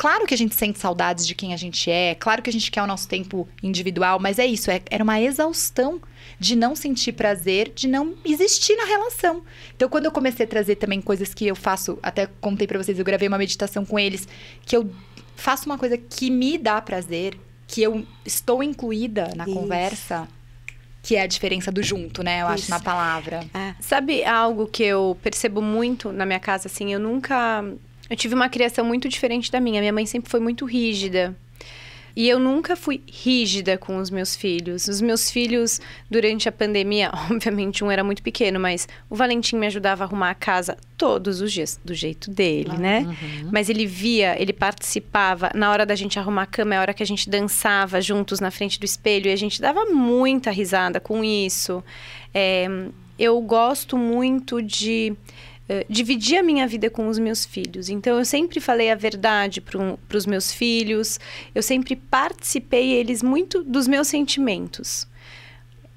[0.00, 2.70] claro que a gente sente saudades de quem a gente é, claro que a gente
[2.70, 6.00] quer o nosso tempo individual, mas é isso, é, era uma exaustão
[6.38, 9.44] de não sentir prazer, de não existir na relação.
[9.76, 12.98] Então, quando eu comecei a trazer também coisas que eu faço, até contei para vocês,
[12.98, 14.26] eu gravei uma meditação com eles,
[14.64, 14.90] que eu
[15.36, 19.52] faço uma coisa que me dá prazer, que eu estou incluída na Isso.
[19.52, 20.26] conversa,
[21.02, 22.40] que é a diferença do junto, né?
[22.40, 22.54] Eu Isso.
[22.54, 23.44] acho na palavra.
[23.52, 23.74] É.
[23.78, 27.62] Sabe algo que eu percebo muito na minha casa assim, eu nunca
[28.10, 29.80] eu tive uma criação muito diferente da minha.
[29.80, 31.36] Minha mãe sempre foi muito rígida.
[32.16, 34.88] E eu nunca fui rígida com os meus filhos.
[34.88, 39.66] Os meus filhos, durante a pandemia, obviamente um era muito pequeno, mas o Valentim me
[39.66, 43.00] ajudava a arrumar a casa todos os dias, do jeito dele, ah, né?
[43.00, 43.50] Uhum.
[43.52, 45.50] Mas ele via, ele participava.
[45.54, 48.40] Na hora da gente arrumar a cama, é a hora que a gente dançava juntos
[48.40, 51.82] na frente do espelho e a gente dava muita risada com isso.
[52.34, 52.66] É,
[53.18, 55.16] eu gosto muito de
[55.72, 57.88] eh, dividir a minha vida com os meus filhos.
[57.88, 61.20] Então, eu sempre falei a verdade para os meus filhos,
[61.54, 65.06] eu sempre participei eles muito dos meus sentimentos.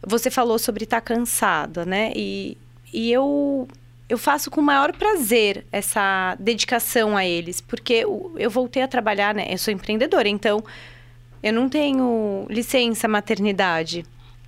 [0.06, 2.14] Você falou sobre estar tá cansada, né?
[2.16, 2.56] E,
[2.94, 3.68] e eu,
[4.08, 9.34] eu faço com o maior prazer essa dedicação a eles, porque eu, voltei a trabalhar,
[9.34, 9.48] né?
[9.50, 10.64] Eu sou empreendedora, então
[11.42, 14.06] eu não tenho licença maternidade.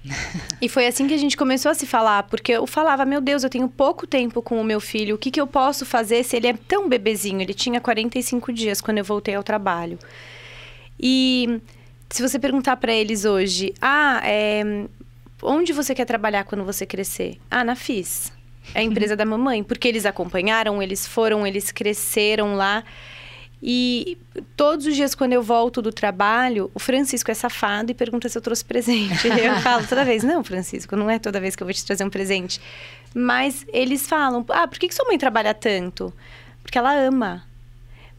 [0.62, 3.44] e foi assim que a gente começou a se falar, porque eu falava, meu Deus,
[3.44, 6.36] eu tenho pouco tempo com o meu filho, o que, que eu posso fazer se
[6.36, 7.42] ele é tão bebezinho?
[7.42, 9.98] Ele tinha 45 dias quando eu voltei ao trabalho.
[11.00, 11.60] E
[12.10, 14.64] se você perguntar para eles hoje, ah, é,
[15.42, 17.38] onde você quer trabalhar quando você crescer?
[17.50, 18.32] Ah, na FIS.
[18.74, 22.84] É a empresa da mamãe, porque eles acompanharam, eles foram, eles cresceram lá.
[23.68, 24.16] E
[24.56, 28.38] todos os dias, quando eu volto do trabalho, o Francisco é safado e pergunta se
[28.38, 29.28] eu trouxe presente.
[29.28, 32.04] eu falo toda vez: Não, Francisco, não é toda vez que eu vou te trazer
[32.04, 32.62] um presente.
[33.12, 36.14] Mas eles falam: Ah, por que, que sua mãe trabalha tanto?
[36.62, 37.44] Porque ela ama.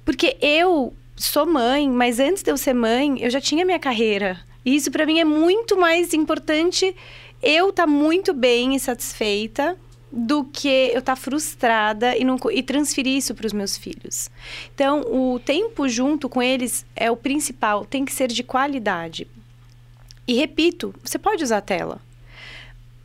[0.05, 4.41] Porque eu sou mãe, mas antes de eu ser mãe, eu já tinha minha carreira.
[4.65, 6.93] E isso para mim é muito mais importante
[7.41, 9.77] eu estar tá muito bem e satisfeita
[10.11, 14.31] do que eu estar tá frustrada e, não, e transferir isso para os meus filhos.
[14.75, 19.27] Então, o tempo junto com eles é o principal, tem que ser de qualidade.
[20.27, 22.06] E repito, você pode usar a tela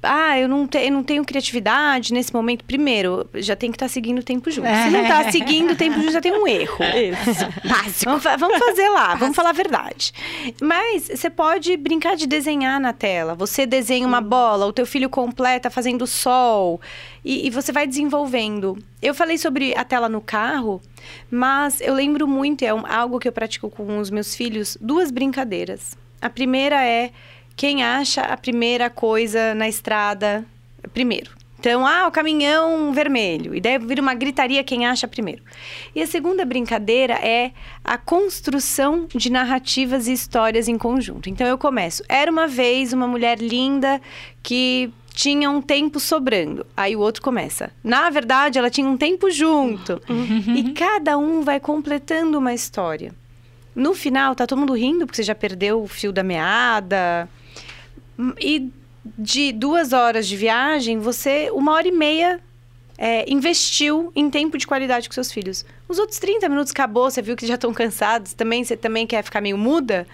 [0.03, 2.65] ah, eu não, te, eu não tenho criatividade nesse momento.
[2.65, 4.67] Primeiro, já tem que estar tá seguindo o tempo junto.
[4.67, 6.77] Se não está seguindo o tempo junto, já tem um erro.
[6.81, 7.67] Isso.
[7.67, 8.05] Básico.
[8.05, 10.11] Vamos, vamos fazer lá, vamos falar a verdade.
[10.59, 13.35] Mas você pode brincar de desenhar na tela.
[13.35, 16.81] Você desenha uma bola, o teu filho completa fazendo sol.
[17.23, 18.77] E, e você vai desenvolvendo.
[19.01, 20.81] Eu falei sobre a tela no carro,
[21.29, 25.11] mas eu lembro muito, é um, algo que eu pratico com os meus filhos, duas
[25.11, 25.95] brincadeiras.
[26.19, 27.11] A primeira é
[27.55, 30.45] quem acha a primeira coisa na estrada
[30.93, 31.31] primeiro.
[31.61, 33.53] Então, ah, o caminhão vermelho.
[33.53, 35.43] E daí vira uma gritaria quem acha primeiro.
[35.95, 37.51] E a segunda brincadeira é
[37.83, 41.29] a construção de narrativas e histórias em conjunto.
[41.29, 42.03] Então, eu começo.
[42.09, 44.01] Era uma vez uma mulher linda
[44.41, 46.65] que tinha um tempo sobrando.
[46.75, 47.71] Aí o outro começa.
[47.83, 50.01] Na verdade, ela tinha um tempo junto.
[50.09, 50.55] Uhum.
[50.55, 53.13] E cada um vai completando uma história.
[53.75, 57.29] No final, tá todo mundo rindo porque você já perdeu o fio da meada.
[58.39, 58.71] E
[59.17, 62.39] de duas horas de viagem, você, uma hora e meia,
[62.97, 65.65] é, investiu em tempo de qualidade com seus filhos.
[65.87, 69.23] Os outros 30 minutos acabou, você viu que já estão cansados, também você também quer
[69.23, 70.05] ficar meio muda,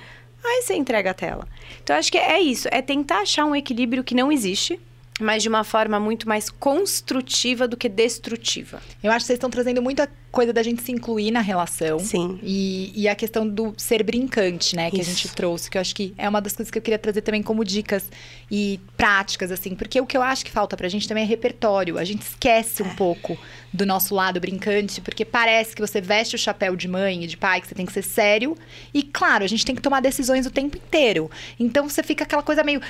[0.44, 1.48] aí você entrega a tela.
[1.84, 4.80] Então, acho que é isso, é tentar achar um equilíbrio que não existe,
[5.20, 8.82] mas de uma forma muito mais construtiva do que destrutiva.
[9.02, 11.98] Eu acho que vocês estão trazendo muita coisa da gente se incluir na relação.
[11.98, 12.40] Sim.
[12.44, 14.92] E, e a questão do ser brincante, né?
[14.92, 15.10] Que Isso.
[15.10, 15.70] a gente trouxe.
[15.70, 18.10] Que eu acho que é uma das coisas que eu queria trazer também como dicas
[18.52, 19.74] e práticas, assim.
[19.74, 21.98] Porque o que eu acho que falta pra gente também é repertório.
[21.98, 22.94] A gente esquece um é.
[22.94, 23.38] pouco
[23.74, 27.38] do nosso lado brincante, porque parece que você veste o chapéu de mãe e de
[27.38, 28.56] pai, que você tem que ser sério.
[28.94, 31.32] E, claro, a gente tem que tomar decisões o tempo inteiro.
[31.60, 32.82] Então, você fica aquela coisa meio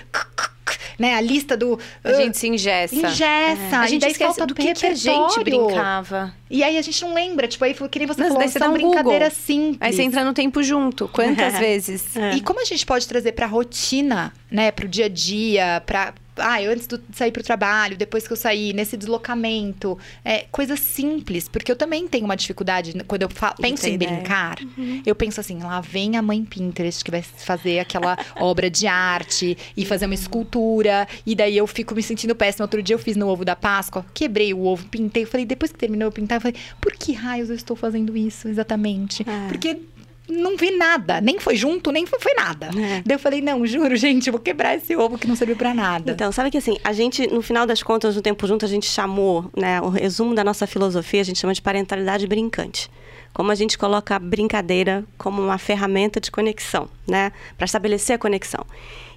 [0.98, 1.16] né?
[1.16, 1.80] A lista do.
[2.04, 2.96] A uh, gente se ingessa.
[2.96, 3.76] Ingessa.
[3.76, 3.76] É.
[3.76, 6.34] A gente esquece do que, que a gente brincava.
[6.50, 7.48] E aí a gente não lembra.
[7.48, 9.78] Tipo, aí que nem você Mas falou, são um brincadeiras simples.
[9.82, 11.08] Aí você entra no tempo junto.
[11.08, 12.16] Quantas vezes?
[12.16, 12.36] É.
[12.36, 14.72] E como a gente pode trazer pra rotina, né?
[14.72, 18.34] Pro dia a dia, pra ah, eu antes de sair para o trabalho, depois que
[18.34, 23.30] eu saí, nesse deslocamento, é, coisas simples, porque eu também tenho uma dificuldade quando eu
[23.60, 25.02] penso em brincar, uhum.
[25.06, 29.58] eu penso assim, lá vem a mãe Pinterest que vai fazer aquela obra de arte
[29.76, 32.66] e fazer uma escultura, e daí eu fico me sentindo péssima.
[32.66, 35.72] Outro dia eu fiz no ovo da Páscoa, quebrei o ovo, pintei, eu falei, depois
[35.72, 39.24] que terminou eu pintar, eu falei, por que raios eu estou fazendo isso exatamente?
[39.28, 39.48] É.
[39.48, 39.80] Porque
[40.28, 41.22] não vi nada.
[41.22, 42.68] Nem foi junto, nem foi, foi nada.
[42.68, 43.02] É.
[43.06, 46.12] Daí eu falei, não, juro, gente, vou quebrar esse ovo que não serviu para nada.
[46.12, 48.86] Então, sabe que assim, a gente, no final das contas, no tempo junto, a gente
[48.86, 49.82] chamou, né?
[49.82, 52.90] O resumo da nossa filosofia, a gente chama de parentalidade brincante
[53.34, 57.32] como a gente coloca a brincadeira como uma ferramenta de conexão, né?
[57.56, 58.66] Para estabelecer a conexão.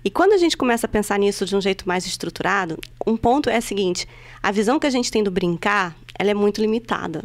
[0.05, 3.49] E quando a gente começa a pensar nisso de um jeito mais estruturado, um ponto
[3.49, 4.07] é o seguinte:
[4.42, 7.25] a visão que a gente tem do brincar, ela é muito limitada.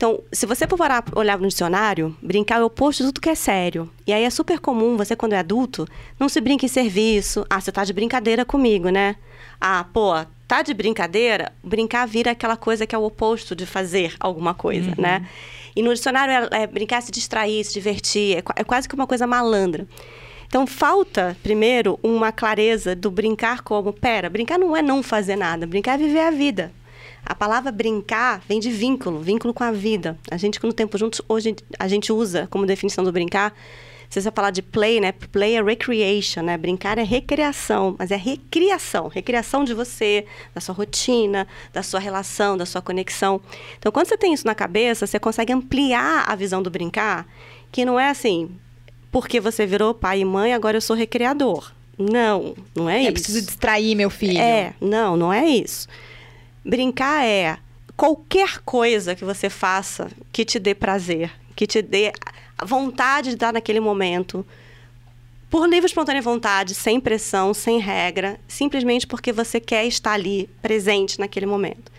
[0.00, 0.78] Então, se você for
[1.14, 3.90] olhar no dicionário, brincar é o oposto de tudo que é sério.
[4.06, 5.86] E aí é super comum, você quando é adulto,
[6.18, 7.44] não se brinca em serviço.
[7.50, 9.16] Ah, você tá de brincadeira comigo, né?
[9.60, 10.12] Ah, pô,
[10.48, 11.52] tá de brincadeira?
[11.62, 15.02] Brincar vira aquela coisa que é o oposto de fazer alguma coisa, uhum.
[15.02, 15.28] né?
[15.76, 19.06] E no dicionário é, é, brincar, se distrair, se divertir, é, é quase que uma
[19.06, 19.86] coisa malandra.
[20.46, 25.66] Então falta, primeiro, uma clareza do brincar como, pera, brincar não é não fazer nada,
[25.66, 26.72] brincar é viver a vida.
[27.24, 30.18] A palavra brincar vem de vínculo, vínculo com a vida.
[30.30, 33.54] A gente, no Tempo Juntos, hoje a gente usa como definição do brincar.
[34.08, 35.12] Se você falar de play, né?
[35.12, 36.58] Play é recreation, né?
[36.58, 39.06] Brincar é recreação, mas é recriação.
[39.06, 43.40] Recriação de você, da sua rotina, da sua relação, da sua conexão.
[43.78, 47.24] Então, quando você tem isso na cabeça, você consegue ampliar a visão do brincar,
[47.70, 48.50] que não é assim,
[49.12, 51.70] porque você virou pai e mãe, agora eu sou recreador.
[51.96, 53.08] Não, não é, é isso.
[53.08, 54.38] É preciso distrair meu filho.
[54.38, 55.86] É, não, não é isso.
[56.64, 57.58] Brincar é
[57.96, 62.12] qualquer coisa que você faça que te dê prazer, que te dê
[62.64, 64.44] vontade de estar naquele momento,
[65.50, 71.18] por livre espontânea vontade, sem pressão, sem regra, simplesmente porque você quer estar ali, presente
[71.18, 71.90] naquele momento.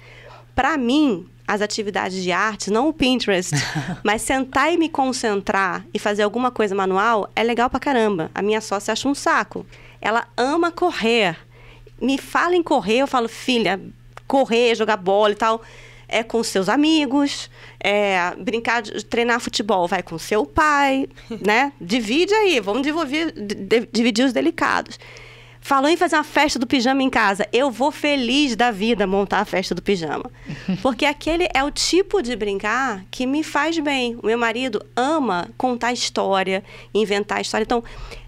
[0.56, 3.54] Para mim, as atividades de arte, não o Pinterest,
[4.06, 8.32] mas sentar e me concentrar e fazer alguma coisa manual é legal pra caramba.
[8.34, 9.66] A minha sócia acha um saco.
[10.00, 11.38] Ela ama correr.
[12.02, 13.82] Me fala em correr, eu falo, filha,
[14.32, 15.62] correr, jogar bola e tal,
[16.08, 21.10] é com seus amigos, é brincar, de, treinar futebol, vai com seu pai,
[21.46, 21.74] né?
[21.82, 23.34] Divide aí, vamos dividir,
[23.92, 24.98] dividir os delicados.
[25.64, 27.48] Falou em fazer uma festa do pijama em casa.
[27.54, 30.32] Eu vou feliz da vida montar a festa do pijama.
[30.82, 34.18] Porque aquele é o tipo de brincar que me faz bem.
[34.24, 36.64] O meu marido ama contar história,
[36.94, 37.64] inventar história.
[37.64, 37.84] Então,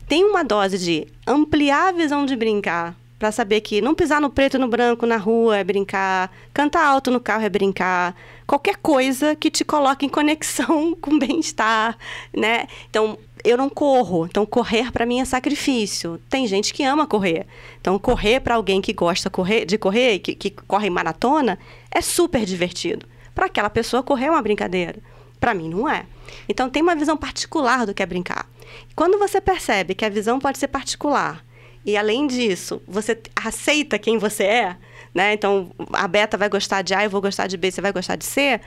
[0.07, 4.29] tem uma dose de ampliar a visão de brincar para saber que não pisar no
[4.29, 8.13] preto e no branco na rua é brincar, cantar alto no carro é brincar,
[8.45, 11.97] qualquer coisa que te coloque em conexão com bem-estar,
[12.36, 12.67] né?
[12.89, 16.19] Então, eu não corro, então correr para mim é sacrifício.
[16.29, 17.47] Tem gente que ama correr.
[17.79, 21.57] Então, correr para alguém que gosta correr, de correr, que, que corre maratona,
[21.89, 23.07] é super divertido.
[23.33, 24.97] Para aquela pessoa, correr é uma brincadeira.
[25.39, 26.05] Para mim, não é.
[26.49, 28.49] Então, tem uma visão particular do que é brincar.
[28.93, 31.41] Quando você percebe que a visão pode ser particular
[31.86, 34.78] e além disso, você aceita quem você é,
[35.13, 35.34] né?
[35.34, 38.15] Então, a beta vai gostar de A, eu vou gostar de B, você vai gostar
[38.15, 38.60] de C.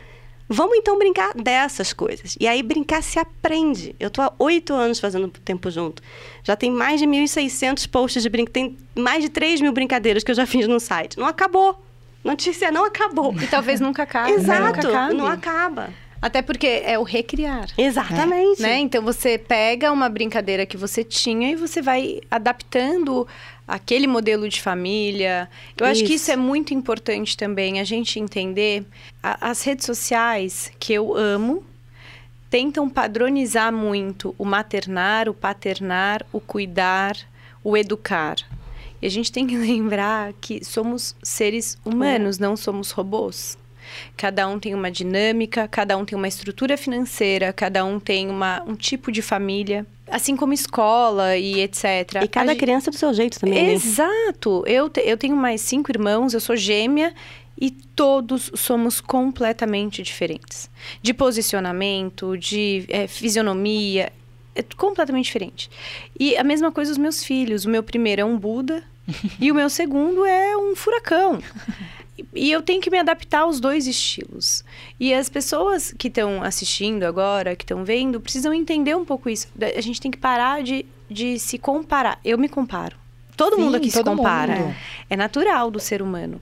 [0.49, 2.37] Vamos então brincar dessas coisas.
[2.39, 3.97] E aí brincar se aprende.
[3.99, 6.01] Eu estou há oito anos fazendo tempo junto.
[6.45, 8.71] Já tem mais de 1.600 posts de brincadeira.
[8.71, 11.19] Tem mais de 3 mil brincadeiras que eu já fiz no site.
[11.19, 11.83] Não acabou.
[12.23, 13.35] Notícia não acabou.
[13.41, 14.33] E talvez nunca acabe.
[14.33, 15.91] Exato, nunca não acaba.
[16.21, 17.69] Até porque é o recriar.
[17.77, 18.63] Exatamente.
[18.63, 18.79] Né?
[18.79, 23.27] Então você pega uma brincadeira que você tinha e você vai adaptando
[23.67, 25.49] aquele modelo de família.
[25.77, 25.93] Eu isso.
[25.93, 28.85] acho que isso é muito importante também, a gente entender.
[29.23, 31.65] A, as redes sociais, que eu amo,
[32.49, 37.17] tentam padronizar muito o maternar, o paternar, o cuidar,
[37.63, 38.37] o educar.
[39.03, 42.43] E a gente tem que lembrar que somos seres humanos, é.
[42.43, 43.59] não somos robôs.
[44.17, 48.63] Cada um tem uma dinâmica, cada um tem uma estrutura financeira, cada um tem uma,
[48.67, 49.87] um tipo de família.
[50.09, 52.23] Assim como escola e etc.
[52.23, 53.67] E cada a criança do seu jeito também.
[53.67, 53.73] Né?
[53.73, 54.63] Exato.
[54.65, 54.73] Né?
[54.73, 57.13] Eu, te, eu tenho mais cinco irmãos, eu sou gêmea
[57.61, 60.71] e todos somos completamente diferentes.
[61.03, 64.13] De posicionamento, de é, fisionomia,
[64.55, 65.71] é completamente diferente.
[66.19, 67.65] E a mesma coisa os meus filhos.
[67.65, 68.83] O meu primeiro é um Buda
[69.41, 71.39] e o meu segundo é um furacão.
[72.37, 74.65] E eu tenho que me adaptar aos dois estilos.
[75.01, 79.49] E as pessoas que estão assistindo agora, que estão vendo, precisam entender um pouco isso.
[79.77, 82.21] A gente tem que parar de, de se comparar.
[82.25, 82.97] Eu me comparo.
[83.37, 84.57] Todo Sim, mundo aqui se compara.
[84.57, 84.77] Mundo.
[85.11, 86.41] É natural do ser humano.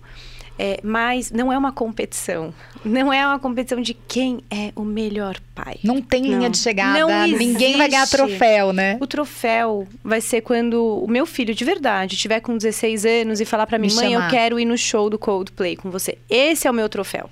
[0.59, 2.55] É, mas não é uma competição.
[2.85, 5.79] Não é uma competição de quem é o melhor pai.
[5.83, 6.51] Não tem linha não.
[6.51, 6.99] de chegada.
[6.99, 8.97] Não Ninguém vai ganhar troféu, né?
[9.01, 13.45] O troféu vai ser quando o meu filho de verdade tiver com 16 anos e
[13.45, 14.27] falar para mim, mãe, chamar.
[14.27, 16.19] eu quero ir no show do Coldplay com você.
[16.29, 17.29] Esse é o meu troféu.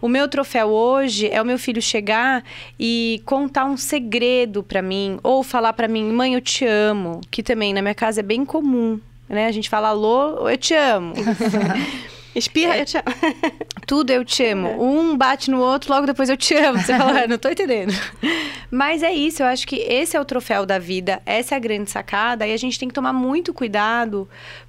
[0.00, 2.44] O meu troféu hoje é o meu filho chegar
[2.78, 7.42] e contar um segredo para mim ou falar para mim, mãe, eu te amo, que
[7.42, 9.46] também na minha casa é bem comum, né?
[9.46, 11.14] A gente fala alô, eu te amo.
[12.34, 13.06] Espirra, eu te amo.
[13.86, 14.82] Tudo eu te amo.
[14.82, 16.78] Um bate no outro, logo depois eu te amo.
[16.78, 17.92] Você fala, "Ah, não tô entendendo.
[18.70, 21.60] Mas é isso, eu acho que esse é o troféu da vida, essa é a
[21.60, 24.28] grande sacada, e a gente tem que tomar muito cuidado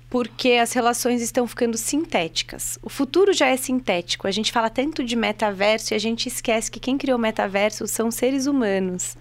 [0.09, 2.77] porque as relações estão ficando sintéticas.
[2.83, 4.27] O futuro já é sintético.
[4.27, 7.87] A gente fala tanto de metaverso e a gente esquece que quem criou o metaverso
[7.87, 9.15] são seres humanos.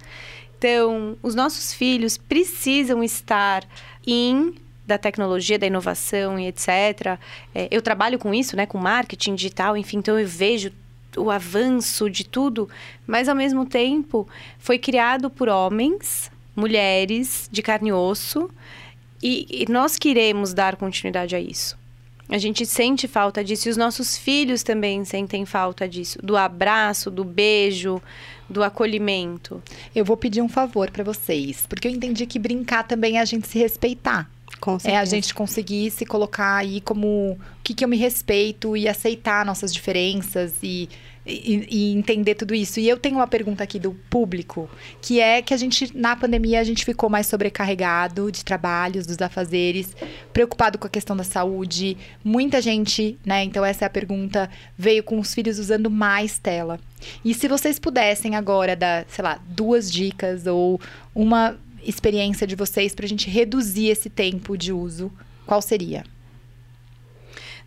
[0.58, 3.64] Então, os nossos filhos precisam estar
[4.04, 4.52] em
[4.90, 7.18] da tecnologia, da inovação e etc.
[7.54, 10.72] É, eu trabalho com isso, né, com marketing digital, enfim, então eu vejo
[11.16, 12.68] o avanço de tudo,
[13.06, 18.50] mas ao mesmo tempo foi criado por homens, mulheres de carne e osso,
[19.22, 21.78] e, e nós queremos dar continuidade a isso.
[22.28, 27.10] A gente sente falta disso e os nossos filhos também sentem falta disso, do abraço,
[27.10, 28.00] do beijo,
[28.48, 29.62] do acolhimento.
[29.94, 33.24] Eu vou pedir um favor pra vocês, porque eu entendi que brincar também é a
[33.24, 34.30] gente se respeitar.
[34.90, 38.86] É a gente conseguir se colocar aí como o que, que eu me respeito e
[38.86, 40.88] aceitar nossas diferenças e,
[41.24, 42.80] e, e entender tudo isso.
[42.80, 44.68] E eu tenho uma pergunta aqui do público,
[45.00, 49.20] que é que a gente, na pandemia, a gente ficou mais sobrecarregado de trabalhos, dos
[49.20, 49.94] afazeres,
[50.32, 51.96] preocupado com a questão da saúde.
[52.22, 53.44] Muita gente, né?
[53.44, 56.78] Então, essa é a pergunta, veio com os filhos usando mais tela.
[57.24, 60.78] E se vocês pudessem agora dar, sei lá, duas dicas ou
[61.14, 65.12] uma experiência de vocês pra gente reduzir esse tempo de uso,
[65.46, 66.04] qual seria?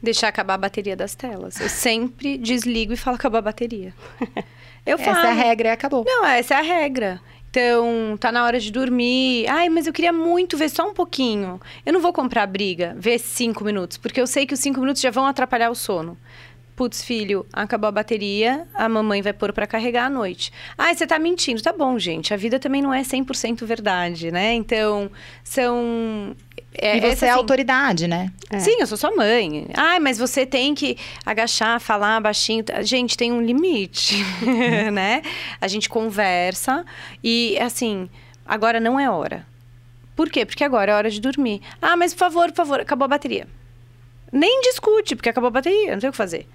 [0.02, 1.60] Deixar acabar a bateria das telas.
[1.60, 3.94] Eu sempre desligo e falo acabar a bateria.
[4.86, 5.18] Eu falo.
[5.18, 6.04] Essa é a regra e acabou.
[6.06, 7.22] Não, essa é a regra.
[7.50, 9.48] Então, tá na hora de dormir.
[9.48, 11.62] Ai, mas eu queria muito ver só um pouquinho.
[11.86, 15.02] Eu não vou comprar briga, ver cinco minutos, porque eu sei que os cinco minutos
[15.02, 16.18] já vão atrapalhar o sono.
[16.76, 20.52] Putz, filho, acabou a bateria, a mamãe vai pôr pra carregar à noite.
[20.76, 21.62] Ai, você tá mentindo.
[21.62, 22.34] Tá bom, gente.
[22.34, 24.54] A vida também não é 100% verdade, né?
[24.54, 25.12] Então,
[25.44, 26.36] são.
[26.74, 28.32] É, e você essa, é assim, autoridade, né?
[28.58, 29.68] Sim, eu sou sua mãe.
[29.76, 32.66] Ai, mas você tem que agachar, falar baixinho.
[32.82, 34.16] Gente, tem um limite,
[34.92, 35.22] né?
[35.62, 36.84] A gente conversa
[37.24, 38.10] e, assim,
[38.44, 39.46] agora não é hora.
[40.16, 40.44] Por quê?
[40.44, 41.62] Porque agora é hora de dormir.
[41.80, 43.48] Ah, mas por favor, por favor, acabou a bateria.
[44.34, 46.48] Nem discute, porque acabou a bateria, não tem o que fazer.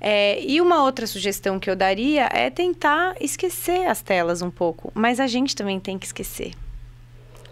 [0.00, 4.90] É, e uma outra sugestão que eu daria é tentar esquecer as telas um pouco.
[4.94, 6.50] Mas a gente também tem que esquecer.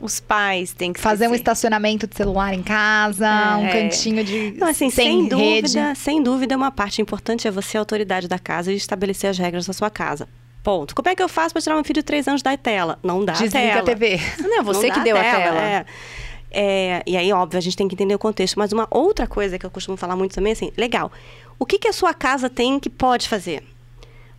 [0.00, 1.40] Os pais têm que Fazer um esquecer.
[1.42, 3.28] estacionamento de celular em casa,
[3.58, 3.82] um É.
[3.82, 5.28] cantinho de Não, assim, sem, sem, rede.
[5.74, 9.38] dúvida, sem dúvida, uma parte importante é você, a autoridade da casa, e estabelecer as
[9.38, 10.26] regras da sua casa.
[10.64, 10.94] Ponto.
[10.94, 12.98] Como é que eu faço para tirar meu filho de três anos da tela?
[13.02, 13.80] Não dá Desliga tela.
[13.80, 14.18] a TV.
[14.40, 15.60] Não, é você Não que deu a tela.
[15.60, 15.86] É.
[16.50, 18.58] É, e aí, óbvio, a gente tem que entender o contexto.
[18.58, 21.12] Mas uma outra coisa que eu costumo falar muito também, assim, legal.
[21.58, 23.62] O que, que a sua casa tem que pode fazer?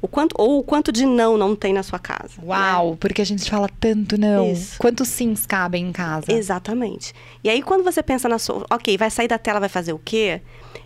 [0.01, 2.33] O quanto, ou o quanto de não não tem na sua casa.
[2.39, 2.43] né?
[2.47, 4.51] Uau, porque a gente fala tanto não.
[4.51, 4.79] Isso.
[4.79, 6.33] Quantos sims cabem em casa?
[6.33, 7.13] Exatamente.
[7.43, 8.65] E aí, quando você pensa na sua.
[8.71, 10.41] Ok, vai sair da tela, vai fazer o quê?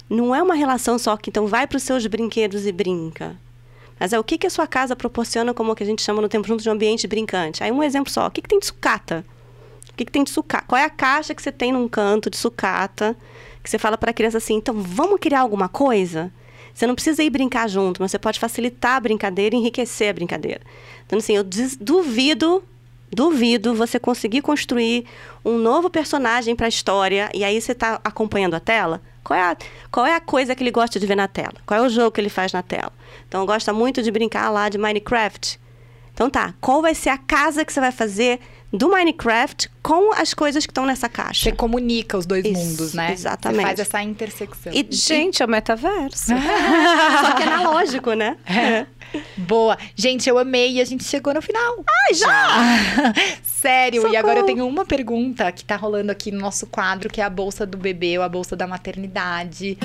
[0.09, 3.37] Não é uma relação só que então vai para os seus brinquedos e brinca.
[3.97, 6.21] Mas é o que, que a sua casa proporciona como o que a gente chama
[6.21, 7.63] no tempo junto de um ambiente brincante.
[7.63, 8.27] Aí um exemplo só.
[8.27, 9.25] O que, que tem de sucata?
[9.95, 10.65] O que, que tem de sucata?
[10.67, 13.15] Qual é a caixa que você tem num canto de sucata?
[13.63, 16.33] Que você fala para a criança assim, então vamos criar alguma coisa?
[16.73, 20.13] Você não precisa ir brincar junto, mas você pode facilitar a brincadeira e enriquecer a
[20.13, 20.59] brincadeira.
[21.07, 21.45] Então, assim, eu
[21.79, 22.61] duvido,
[23.09, 25.05] duvido você conseguir construir
[25.45, 29.01] um novo personagem para a história e aí você está acompanhando a tela.
[29.23, 29.57] Qual é, a,
[29.89, 31.55] qual é a coisa que ele gosta de ver na tela?
[31.65, 32.91] Qual é o jogo que ele faz na tela?
[33.29, 35.57] Então, gosta muito de brincar lá de Minecraft.
[36.15, 38.39] Então tá, qual vai ser a casa que você vai fazer
[38.77, 41.49] do Minecraft com as coisas que estão nessa caixa?
[41.49, 43.11] Você comunica os dois Isso, mundos, né?
[43.13, 43.61] exatamente.
[43.61, 44.73] Você faz essa intersecção.
[44.73, 46.25] E, Gente, é o metaverso.
[47.21, 48.37] só que analógico, né?
[49.37, 49.77] Boa.
[49.95, 51.83] Gente, eu amei e a gente chegou no final.
[52.07, 53.13] Ai, já!
[53.43, 54.17] Sério, e Socorro.
[54.19, 57.29] agora eu tenho uma pergunta que tá rolando aqui no nosso quadro, que é a
[57.29, 59.77] bolsa do bebê ou a bolsa da maternidade.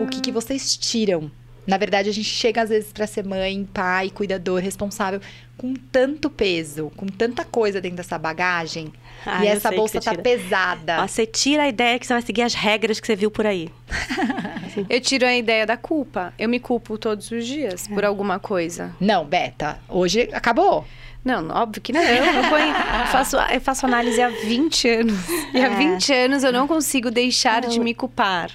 [0.00, 1.30] O que, que vocês tiram?
[1.70, 5.20] Na verdade, a gente chega às vezes pra ser mãe, pai, cuidador, responsável,
[5.56, 8.92] com tanto peso, com tanta coisa dentro dessa bagagem.
[9.24, 11.02] Ah, e essa bolsa tá pesada.
[11.02, 13.46] Ó, Você tira a ideia que você vai seguir as regras que você viu por
[13.46, 13.68] aí.
[14.88, 16.32] Eu tiro a ideia da culpa.
[16.38, 18.94] Eu me culpo todos os dias por alguma coisa.
[19.00, 20.86] Não, Beta, hoje acabou.
[21.24, 22.00] Não, óbvio que não.
[22.00, 22.74] Eu, ponho-
[23.12, 25.28] faço, eu faço análise há 20 anos.
[25.52, 25.76] E há É.
[25.76, 28.50] 20 anos eu não consigo deixar de me culpar.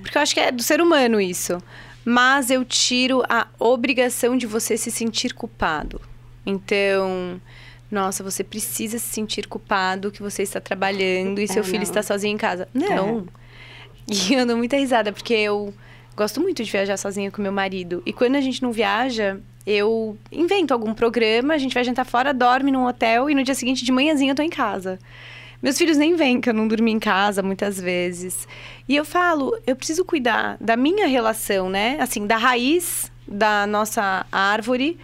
[0.00, 1.62] Porque eu acho que é do ser humano isso.
[2.04, 6.00] Mas eu tiro a obrigação de você se sentir culpado.
[6.44, 7.40] Então,
[7.90, 11.82] nossa, você precisa se sentir culpado que você está trabalhando e É, seu filho não.
[11.84, 12.68] está sozinho em casa.
[12.74, 13.26] Não.
[14.08, 15.72] E eu dou muita risada, porque eu
[16.16, 18.02] gosto muito de viajar sozinha com meu marido.
[18.04, 22.34] E quando a gente não viaja, eu invento algum programa, a gente vai jantar fora,
[22.34, 24.98] dorme num hotel e no dia seguinte de manhãzinha eu tô em casa.
[25.62, 28.48] Meus filhos nem vêm, que eu não dormi em casa muitas vezes.
[28.88, 31.96] E eu falo, eu preciso cuidar da minha relação, né?
[32.00, 34.98] Assim, da raiz da nossa árvore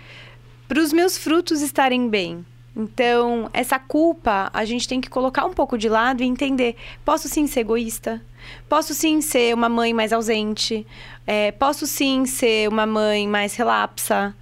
[0.67, 2.45] para os meus frutos estarem bem.
[2.77, 7.29] Então, essa culpa a gente tem que colocar um pouco de lado e entender: posso
[7.29, 8.23] sim ser egoísta,
[8.69, 10.87] posso sim ser uma mãe mais ausente,
[11.27, 14.35] é, posso sim ser uma mãe mais relapsa,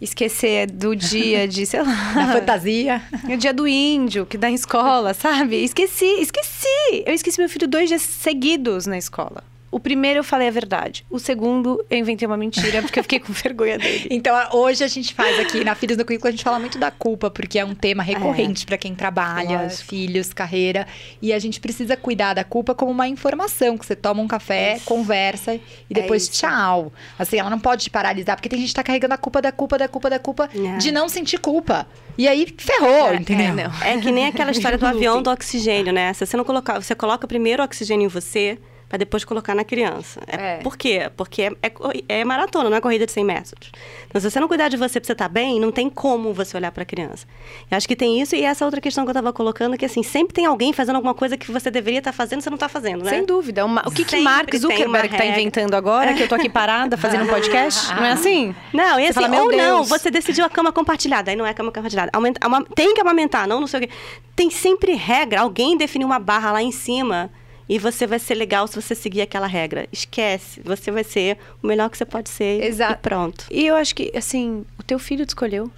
[0.00, 2.12] esquecer do dia de, sei lá.
[2.14, 3.02] Na fantasia.
[3.28, 5.56] O dia do índio, que dá em escola, sabe?
[5.62, 7.02] Esqueci, esqueci.
[7.06, 9.42] Eu esqueci meu filho dois dias seguidos na escola.
[9.70, 11.04] O primeiro eu falei a verdade.
[11.10, 14.08] O segundo eu inventei uma mentira porque eu fiquei com vergonha dele.
[14.10, 16.90] Então, hoje a gente faz aqui na Filhos no Currículo, a gente fala muito da
[16.90, 19.84] culpa, porque é um tema recorrente é, para quem trabalha, lógico.
[19.84, 20.86] filhos, carreira.
[21.20, 24.76] E a gente precisa cuidar da culpa como uma informação, que você toma um café,
[24.76, 24.86] isso.
[24.86, 25.60] conversa e
[25.90, 26.92] é depois é tchau.
[27.18, 29.52] Assim, ela não pode te paralisar, porque tem gente que tá carregando a culpa da
[29.52, 30.78] culpa, da culpa, da culpa, é.
[30.78, 31.86] de não sentir culpa.
[32.16, 33.70] E aí ferrou, é, entendeu?
[33.84, 36.12] É, que nem aquela história do avião do oxigênio, né?
[36.14, 38.58] Se você não colocar, você coloca primeiro o oxigênio em você
[38.88, 40.20] para depois colocar na criança.
[40.26, 40.56] É, é.
[40.58, 41.10] Por quê?
[41.16, 43.70] Porque é, é, é, maratona, não é corrida de 100 metros.
[44.06, 46.32] Então, se você não cuidar de você para você estar tá bem, não tem como
[46.32, 47.26] você olhar para a criança.
[47.70, 50.02] Eu acho que tem isso e essa outra questão que eu estava colocando, que assim,
[50.02, 52.56] sempre tem alguém fazendo alguma coisa que você deveria estar tá fazendo e você não
[52.56, 53.10] está fazendo, né?
[53.10, 53.64] Sem dúvida.
[53.64, 57.24] Uma, o que, que Mark Zuckerberg está inventando agora, que eu tô aqui parada fazendo
[57.24, 57.94] um podcast?
[57.94, 58.54] não é assim?
[58.72, 59.62] Não, e assim, fala, ou Deus.
[59.62, 62.10] não, você decidiu a cama compartilhada, aí não é cama compartilhada.
[62.14, 62.40] Aumenta,
[62.74, 63.90] tem que amamentar, não, não sei o quê.
[64.34, 67.30] Tem sempre regra, alguém definiu uma barra lá em cima
[67.68, 69.86] e você vai ser legal se você seguir aquela regra.
[69.92, 72.94] Esquece, você vai ser o melhor que você pode ser Exato.
[72.94, 73.44] e pronto.
[73.50, 75.70] E eu acho que, assim, o teu filho te escolheu.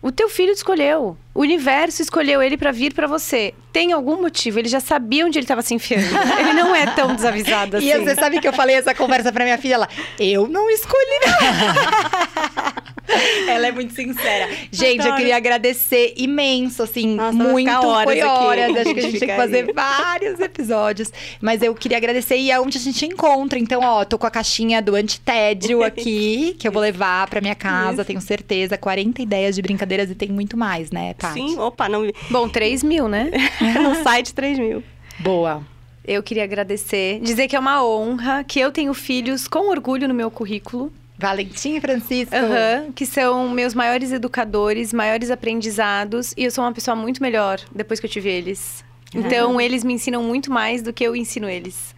[0.00, 1.16] O teu filho te escolheu.
[1.34, 3.52] O universo escolheu ele para vir para você.
[3.72, 4.60] Tem algum motivo?
[4.60, 6.06] Ele já sabia onde ele estava se enfiando.
[6.38, 7.90] ele não é tão desavisado assim.
[7.90, 9.74] E você sabe que eu falei essa conversa para minha filha?
[9.74, 9.88] Ela,
[10.20, 12.64] eu não escolhi não.
[13.48, 14.48] Ela é muito sincera.
[14.70, 15.14] Gente, Adoro.
[15.14, 17.70] eu queria agradecer imenso, assim, Nossa, muito.
[17.70, 18.76] Horas foi horas.
[18.76, 21.12] Acho que a gente tem que fazer vários episódios.
[21.40, 23.58] Mas eu queria agradecer e é onde a gente encontra.
[23.58, 27.54] Então, ó, tô com a caixinha do antitédio aqui, que eu vou levar pra minha
[27.54, 28.04] casa, Isso.
[28.04, 28.76] tenho certeza.
[28.76, 31.34] 40 ideias de brincadeiras e tem muito mais, né, Paty?
[31.34, 32.08] Sim, opa, não.
[32.30, 33.30] Bom, 3 mil, né?
[33.80, 34.82] no site, 3 mil.
[35.18, 35.62] Boa.
[36.04, 40.14] Eu queria agradecer, dizer que é uma honra, que eu tenho filhos com orgulho no
[40.14, 40.90] meu currículo.
[41.18, 42.34] Valentim e Francisco.
[42.34, 46.32] Uhum, que são meus maiores educadores, maiores aprendizados.
[46.36, 48.84] E eu sou uma pessoa muito melhor depois que eu tive eles.
[49.14, 49.60] Então, uhum.
[49.60, 51.94] eles me ensinam muito mais do que eu ensino eles.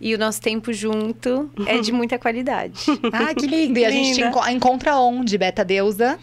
[0.00, 2.84] E o nosso tempo junto é de muita qualidade.
[3.12, 3.78] ah, que lindo!
[3.78, 6.18] E a gente encontra onde, Beta Deusa?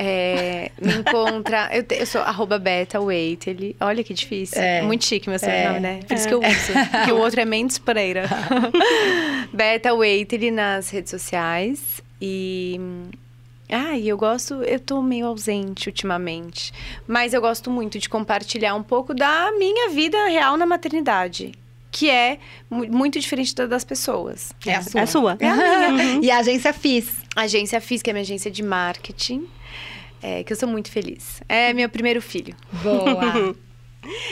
[0.00, 1.68] É, me encontra.
[1.72, 3.74] Eu, te, eu sou arroba beta Waitley.
[3.80, 4.62] Olha que difícil.
[4.62, 4.80] É.
[4.80, 5.80] Muito chique meu sobrenome, é.
[5.80, 6.00] né?
[6.06, 6.48] Por isso que eu é.
[6.48, 6.72] uso.
[7.04, 8.28] que o outro é Mendes Pereira.
[9.52, 12.00] beta Waitley nas redes sociais.
[12.22, 12.80] E.
[13.68, 16.72] Ah, e eu gosto, eu tô meio ausente ultimamente,
[17.06, 21.52] mas eu gosto muito de compartilhar um pouco da minha vida real na maternidade
[21.90, 22.38] que é
[22.70, 24.52] muito diferente das pessoas.
[24.64, 25.00] É a sua.
[25.00, 25.36] É a sua.
[25.40, 26.14] É a minha.
[26.14, 26.22] Uhum.
[26.22, 27.08] E a agência FIS.
[27.34, 29.48] A agência FIS, que é a minha agência de marketing.
[30.22, 31.40] É, que eu sou muito feliz.
[31.48, 32.54] É meu primeiro filho.
[32.82, 33.54] Boa!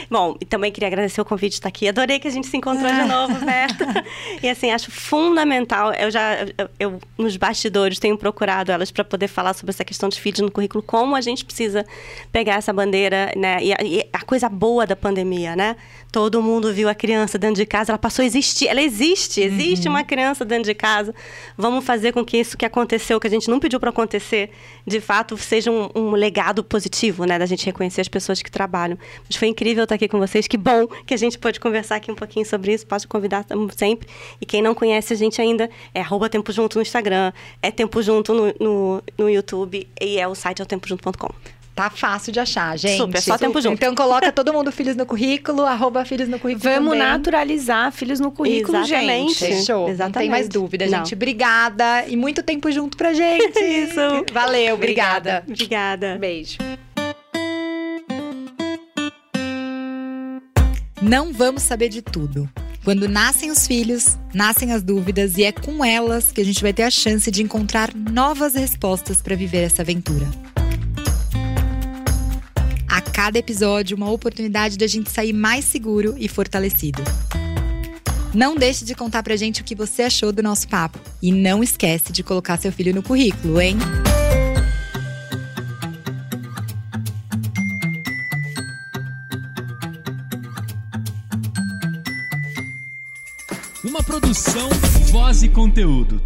[0.09, 1.87] Bom, e também queria agradecer o convite de estar aqui.
[1.87, 4.03] Adorei que a gente se encontrou de novo, Berta.
[4.41, 5.93] e assim, acho fundamental.
[5.93, 10.09] Eu já, eu, eu nos bastidores, tenho procurado elas para poder falar sobre essa questão
[10.09, 11.85] de filhos no currículo, como a gente precisa
[12.31, 13.59] pegar essa bandeira, né?
[13.61, 15.75] E a, e a coisa boa da pandemia, né?
[16.17, 18.67] Todo mundo viu a criança dentro de casa, ela passou a existir.
[18.67, 19.93] Ela existe, existe uhum.
[19.93, 21.13] uma criança dentro de casa.
[21.55, 24.49] Vamos fazer com que isso que aconteceu, que a gente não pediu para acontecer,
[24.83, 27.37] de fato, seja um, um legado positivo, né?
[27.37, 28.97] Da gente reconhecer as pessoas que trabalham.
[29.29, 30.47] Mas foi incrível estar aqui com vocês.
[30.47, 32.87] Que bom que a gente pode conversar aqui um pouquinho sobre isso.
[32.87, 33.45] Pode convidar
[33.77, 34.07] sempre.
[34.41, 38.01] E quem não conhece a gente ainda, é arroba Tempo Junto no Instagram, é Tempo
[38.01, 41.56] Junto no, no, no YouTube e é o site é o tempojunto.com.
[41.77, 42.97] Tá fácil de achar, gente.
[42.97, 43.75] Super, só tempo junto.
[43.75, 47.07] Então coloca todo mundo filhos no currículo, arroba filhos no currículo Vamos também.
[47.07, 49.35] naturalizar filhos no currículo, Exatamente.
[49.35, 49.57] gente.
[49.57, 49.87] Fechou.
[49.87, 50.15] Exatamente.
[50.15, 50.97] Não tem mais dúvida, Não.
[50.97, 51.13] gente.
[51.13, 52.03] Obrigada.
[52.07, 53.59] E muito tempo junto pra gente.
[53.61, 53.99] Isso.
[54.33, 55.43] Valeu, obrigada.
[55.47, 56.17] Obrigada.
[56.19, 56.57] Beijo.
[60.99, 62.49] Não vamos saber de tudo.
[62.83, 66.73] Quando nascem os filhos, nascem as dúvidas e é com elas que a gente vai
[66.73, 70.25] ter a chance de encontrar novas respostas para viver essa aventura.
[73.07, 77.01] A cada episódio, uma oportunidade da gente sair mais seguro e fortalecido.
[78.33, 80.99] Não deixe de contar pra gente o que você achou do nosso papo.
[81.21, 83.77] E não esquece de colocar seu filho no currículo, hein?
[93.85, 94.69] Uma produção,
[95.11, 96.21] voz e conteúdo.